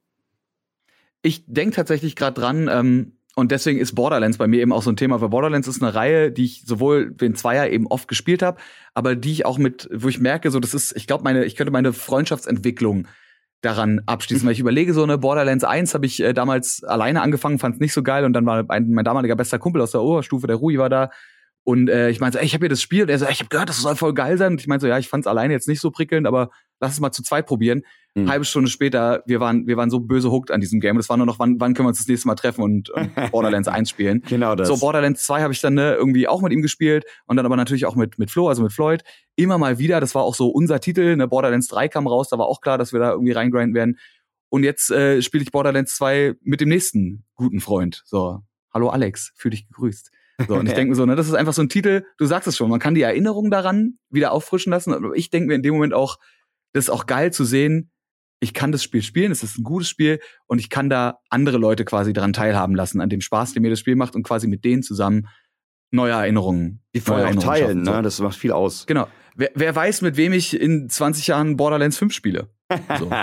[1.23, 4.91] Ich denke tatsächlich gerade dran, ähm, und deswegen ist Borderlands bei mir eben auch so
[4.91, 8.43] ein Thema, weil Borderlands ist eine Reihe, die ich sowohl den Zweier eben oft gespielt
[8.43, 8.61] habe,
[8.95, 11.55] aber die ich auch mit, wo ich merke, so das ist, ich glaube, meine, ich
[11.55, 13.07] könnte meine Freundschaftsentwicklung
[13.61, 17.61] daran abschließen, weil ich überlege, so eine Borderlands 1 habe ich äh, damals alleine angefangen,
[17.61, 20.03] fand es nicht so geil und dann war ein, mein damaliger bester Kumpel aus der
[20.03, 21.11] Oberstufe, der Rui, war da.
[21.63, 23.03] Und äh, ich meinte so, ey, ich habe hier das Spiel.
[23.03, 24.53] Und er so, ey, ich habe gehört, das soll voll geil sein.
[24.53, 26.95] Und ich meinte so, ja, ich fand es alleine jetzt nicht so prickelnd, aber lass
[26.95, 27.83] es mal zu zweit probieren.
[28.23, 28.29] Mhm.
[28.29, 30.97] Halbe Stunde später, wir waren, wir waren so böse hooked an diesem Game.
[30.97, 33.11] Das war nur noch, wann, wann können wir uns das nächste Mal treffen und, und
[33.31, 34.23] Borderlands 1 spielen.
[34.29, 34.69] Genau das.
[34.69, 37.57] So, Borderlands 2 habe ich dann ne, irgendwie auch mit ihm gespielt und dann aber
[37.57, 39.03] natürlich auch mit, mit Flo, also mit Floyd.
[39.37, 42.39] Immer mal wieder, das war auch so unser Titel, ne, Borderlands 3 kam raus, da
[42.39, 43.99] war auch klar, dass wir da irgendwie reingrinden werden.
[44.51, 48.03] Und jetzt äh, spiele ich Borderlands 2 mit dem nächsten guten Freund.
[48.05, 48.41] So,
[48.73, 50.11] hallo Alex, fühl dich gegrüßt.
[50.47, 52.49] So, und ich denke mir so, ne, das ist einfach so ein Titel, du sagst
[52.49, 54.93] es schon, man kann die Erinnerung daran wieder auffrischen lassen.
[54.93, 56.19] Aber ich denke mir in dem Moment auch,
[56.73, 57.91] das ist auch geil zu sehen,
[58.41, 61.59] ich kann das Spiel spielen, es ist ein gutes Spiel und ich kann da andere
[61.59, 64.47] Leute quasi daran teilhaben lassen, an dem Spaß, den mir das Spiel macht und quasi
[64.47, 65.29] mit denen zusammen
[65.91, 66.81] neue Erinnerungen.
[66.95, 68.03] Die vorher auch teilen, ne?
[68.03, 68.87] Das macht viel aus.
[68.87, 69.09] Genau.
[69.35, 72.49] wer, wer weiß, mit wem ich in 20 Jahren Borderlands 5 spiele.
[72.99, 73.11] So.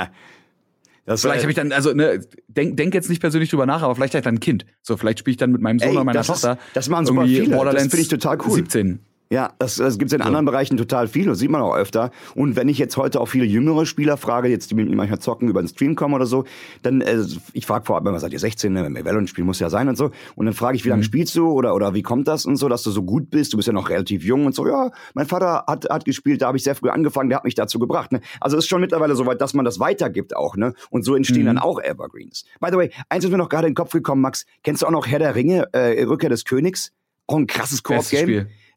[1.08, 3.94] Das Vielleicht habe ich dann, also ne, denk, denk jetzt nicht persönlich drüber nach, aber
[3.94, 4.66] vielleicht habe ich dann ein Kind.
[4.82, 6.58] So, vielleicht spiele ich dann mit meinem Sohn Ey, oder meiner das ist- Tochter.
[6.74, 7.50] das machen irgendwie viele.
[7.50, 8.54] Das Borderlands finde ich total cool.
[8.56, 9.00] 17.
[9.32, 12.12] Ja, das, das gibt es in anderen Bereichen total viel, das sieht man auch öfter.
[12.36, 15.18] Und wenn ich jetzt heute auch viele jüngere Spieler frage, jetzt die mit mir manchmal
[15.20, 16.44] zocken, über den Stream kommen oder so,
[16.84, 17.18] dann, äh,
[17.54, 18.84] ich frage vorab immer, seid ihr 16, ne?
[18.84, 20.12] wenn wir Valorant spielen, muss ja sein und so.
[20.36, 21.06] Und dann frage ich, wie lange Mhm.
[21.06, 23.58] spielst du oder, oder wie kommt das und so, dass du so gut bist, du
[23.58, 26.58] bist ja noch relativ jung und so, ja, mein Vater hat, hat gespielt, da habe
[26.58, 28.12] ich sehr früh angefangen, der hat mich dazu gebracht.
[28.12, 28.22] Ne?
[28.40, 30.74] Also es ist schon mittlerweile so weit, dass man das weitergibt auch, ne?
[30.92, 31.48] Und so entstehen Mhm.
[31.48, 32.46] dann auch Evergreens.
[32.60, 34.86] By the way, eins ist mir noch gerade in den Kopf gekommen, Max, kennst du
[34.86, 36.92] auch noch Herr der Ringe, äh, Rückkehr des Königs?
[37.28, 38.28] Auch ein krasses Koop-Game.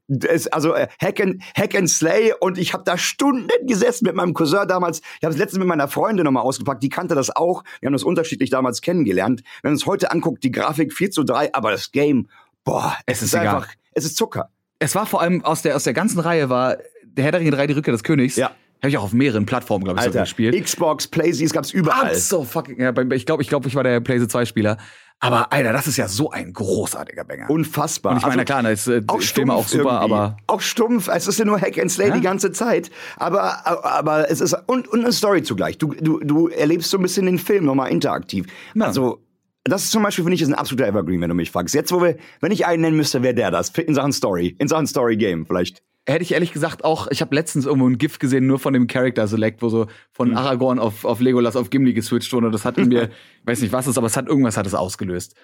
[0.09, 4.15] Das, also äh, Hack, and, Hack and Slay und ich habe da Stunden gesessen mit
[4.17, 5.01] meinem Cousin damals.
[5.19, 7.63] Ich habe es letztens mit meiner Freundin nochmal ausgepackt, die kannte das auch.
[7.81, 9.43] Wir haben das unterschiedlich damals kennengelernt.
[9.63, 12.29] Wenn man es heute anguckt, die Grafik 4 zu 3, aber das Game,
[12.65, 13.57] boah, es, Es ist, egal.
[13.57, 14.51] einfach, es ist Zucker.
[14.79, 17.51] Es war vor allem aus der, aus der ganzen Reihe war der Herr der Ringe
[17.51, 18.37] 3, die Rückkehr des Königs.
[18.37, 18.53] Ja.
[18.81, 20.63] Habe ich auch auf mehreren Plattformen, glaube ich, Alter, gespielt.
[20.63, 22.15] Xbox, PlayStation, gab's überall.
[22.15, 24.77] so fucking, ja, ich glaube, ich, glaub, ich war der PlayStation 2 Spieler.
[25.21, 27.51] Aber Alter, das ist ja so ein großartiger Banger.
[27.51, 28.13] Unfassbar.
[28.13, 30.05] Und ich meine, Also, klar, da ist äh, auch Filme auch super, irgendwie.
[30.15, 31.09] aber auch stumpf.
[31.13, 32.15] Es ist ja nur Hack and Slay Ja.
[32.15, 35.77] die ganze Zeit, aber aber es ist und, und eine Story zugleich.
[35.77, 38.47] Du du du erlebst so ein bisschen den Film nochmal interaktiv.
[38.77, 38.85] Ja.
[38.87, 39.19] Also
[39.65, 41.75] das ist zum Beispiel finde ich ist ein absoluter Evergreen, wenn du mich fragst.
[41.75, 44.69] Jetzt wo wir, wenn ich einen nennen müsste, wäre der das in Sachen Story, in
[44.69, 45.83] Sachen Story Game vielleicht.
[46.13, 48.87] Hätte ich ehrlich gesagt auch, ich habe letztens irgendwo ein GIF gesehen, nur von dem
[48.87, 49.89] Character Select, wo so Hm.
[50.13, 52.47] von Aragorn auf, auf Legolas auf Gimli geswitcht wurde.
[52.47, 53.11] Und das hat in mir, ich
[53.47, 55.35] weiß nicht was es ist, aber es hat irgendwas hat es ausgelöst.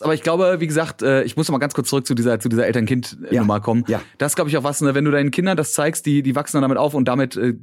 [0.00, 2.40] Aber ich glaube, wie gesagt, äh, ich muss noch mal ganz kurz zurück zu dieser,
[2.40, 3.60] zu dieser Eltern-Kind-Nummer Ja.
[3.60, 3.84] kommen.
[3.86, 4.02] Ja.
[4.18, 6.34] Das ist, glaube ich, auch was, ne, wenn du deinen Kindern das zeigst, die, die
[6.34, 7.54] wachsen dann damit auf und damit äh,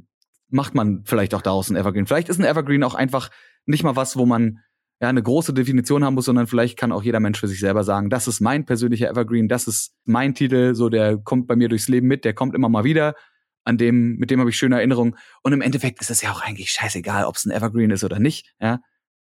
[0.48, 2.06] macht man vielleicht auch daraus ein Evergreen.
[2.06, 3.30] Vielleicht ist ein Evergreen auch einfach
[3.66, 4.60] nicht mal was, wo man
[5.02, 7.82] ja, eine große Definition haben muss, sondern vielleicht kann auch jeder Mensch für sich selber
[7.82, 11.68] sagen, das ist mein persönlicher Evergreen, das ist mein Titel, so der kommt bei mir
[11.68, 13.16] durchs Leben mit, der kommt immer mal wieder,
[13.64, 15.16] an dem, mit dem habe ich schöne Erinnerungen.
[15.42, 18.20] Und im Endeffekt ist es ja auch eigentlich scheißegal, ob es ein Evergreen ist oder
[18.20, 18.54] nicht.
[18.60, 18.78] Ja,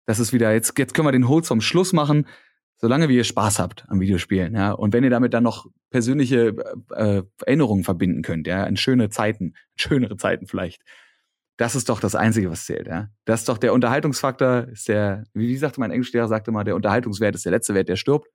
[0.05, 2.27] das ist wieder jetzt, jetzt können wir den Hold zum Schluss machen,
[2.79, 4.57] solange wie ihr Spaß habt am Videospielen.
[4.57, 6.57] Ja, und wenn ihr damit dann noch persönliche
[6.91, 10.83] äh, Erinnerungen verbinden könnt, ja, in schöne Zeiten, schönere Zeiten vielleicht.
[11.63, 13.09] Das ist doch das Einzige, was zählt, ja.
[13.25, 17.37] Das ist doch der Unterhaltungsfaktor, ist der, wie, sagte mein Englischlehrer, sagte mal, der Unterhaltungswert
[17.37, 18.27] ist der letzte Wert, der stirbt.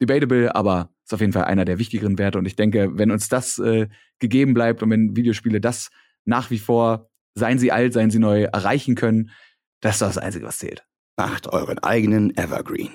[0.00, 2.38] Debatable, aber ist auf jeden Fall einer der wichtigeren Werte.
[2.38, 3.88] Und ich denke, wenn uns das äh,
[4.20, 5.90] gegeben bleibt und wenn Videospiele das
[6.26, 9.30] nach wie vor, seien sie alt, seien sie neu, erreichen können,
[9.80, 10.86] das ist doch das Einzige, was zählt.
[11.16, 12.92] Macht euren eigenen Evergreen.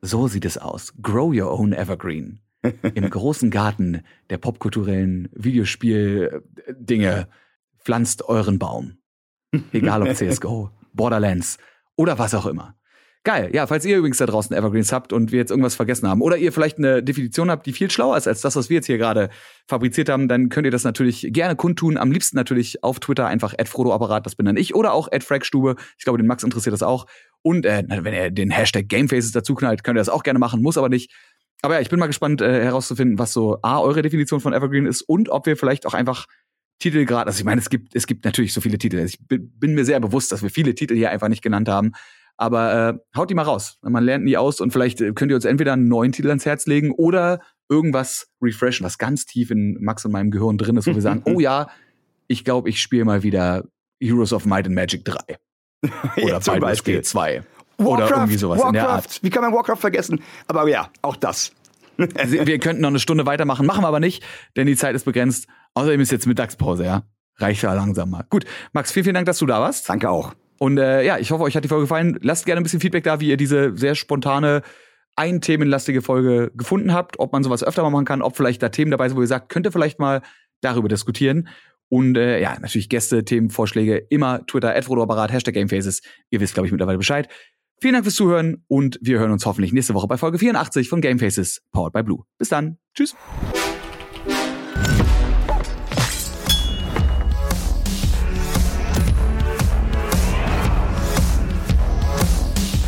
[0.00, 0.94] So sieht es aus.
[1.02, 2.38] Grow your own Evergreen.
[2.94, 7.26] Im großen Garten der popkulturellen Videospiel-Dinge
[7.84, 8.98] pflanzt euren Baum.
[9.72, 11.58] Egal ob CSGO, Borderlands
[11.96, 12.74] oder was auch immer.
[13.22, 13.50] Geil.
[13.52, 16.38] Ja, falls ihr übrigens da draußen Evergreens habt und wir jetzt irgendwas vergessen haben oder
[16.38, 18.96] ihr vielleicht eine Definition habt, die viel schlauer ist als das, was wir jetzt hier
[18.96, 19.28] gerade
[19.68, 21.98] fabriziert haben, dann könnt ihr das natürlich gerne kundtun.
[21.98, 25.76] Am liebsten natürlich auf Twitter einfach @frodoapparat, das bin dann ich, oder auch @fragstube.
[25.98, 27.04] Ich glaube, den Max interessiert das auch.
[27.42, 30.62] Und äh, wenn ihr den Hashtag Gamefaces dazu knallt, könnt ihr das auch gerne machen,
[30.62, 31.12] muss aber nicht.
[31.60, 34.86] Aber ja, ich bin mal gespannt äh, herauszufinden, was so A, eure Definition von Evergreen
[34.86, 36.24] ist und ob wir vielleicht auch einfach
[36.80, 38.98] Titel gerade, also ich meine, es gibt, es gibt natürlich so viele Titel.
[38.98, 41.68] Also ich bin, bin mir sehr bewusst, dass wir viele Titel hier einfach nicht genannt
[41.68, 41.92] haben.
[42.36, 43.78] Aber äh, haut die mal raus.
[43.82, 46.46] Man lernt nie aus und vielleicht äh, könnt ihr uns entweder einen neuen Titel ans
[46.46, 50.86] Herz legen oder irgendwas refreshen, was ganz tief in Max und meinem Gehirn drin ist,
[50.86, 51.68] wo wir sagen, oh ja,
[52.26, 53.64] ich glaube, ich spiele mal wieder
[54.00, 55.18] Heroes of Might and Magic 3.
[56.22, 56.94] Oder zum Baldur's Beispiel.
[56.96, 57.42] Gate 2.
[57.78, 58.68] Warcraft, oder irgendwie sowas Warcraft.
[58.68, 59.18] in der Art.
[59.22, 60.20] Wie kann man Warcraft vergessen?
[60.46, 61.52] Aber ja, auch das.
[61.96, 64.22] Wir könnten noch eine Stunde weitermachen, machen wir aber nicht,
[64.56, 65.46] denn die Zeit ist begrenzt.
[65.74, 67.04] Außerdem ist jetzt Mittagspause, ja.
[67.36, 68.24] Reicht ja langsam mal.
[68.28, 69.88] Gut, Max, vielen, vielen Dank, dass du da warst.
[69.88, 70.34] Danke auch.
[70.58, 72.18] Und äh, ja, ich hoffe, euch hat die Folge gefallen.
[72.20, 74.62] Lasst gerne ein bisschen Feedback da, wie ihr diese sehr spontane,
[75.16, 78.68] ein themenlastige Folge gefunden habt, ob man sowas öfter mal machen kann, ob vielleicht da
[78.68, 80.22] Themen dabei sind, wo ihr sagt, könnt ihr vielleicht mal
[80.60, 81.48] darüber diskutieren.
[81.88, 86.02] Und äh, ja, natürlich Gäste, Themenvorschläge, immer Twitter, Apparat, Hashtag Gamefaces.
[86.30, 87.28] Ihr wisst, glaube ich, mittlerweile Bescheid.
[87.80, 91.00] Vielen Dank fürs Zuhören und wir hören uns hoffentlich nächste Woche bei Folge 84 von
[91.00, 92.24] Gamefaces, powered by Blue.
[92.38, 92.78] Bis dann.
[92.94, 93.16] Tschüss.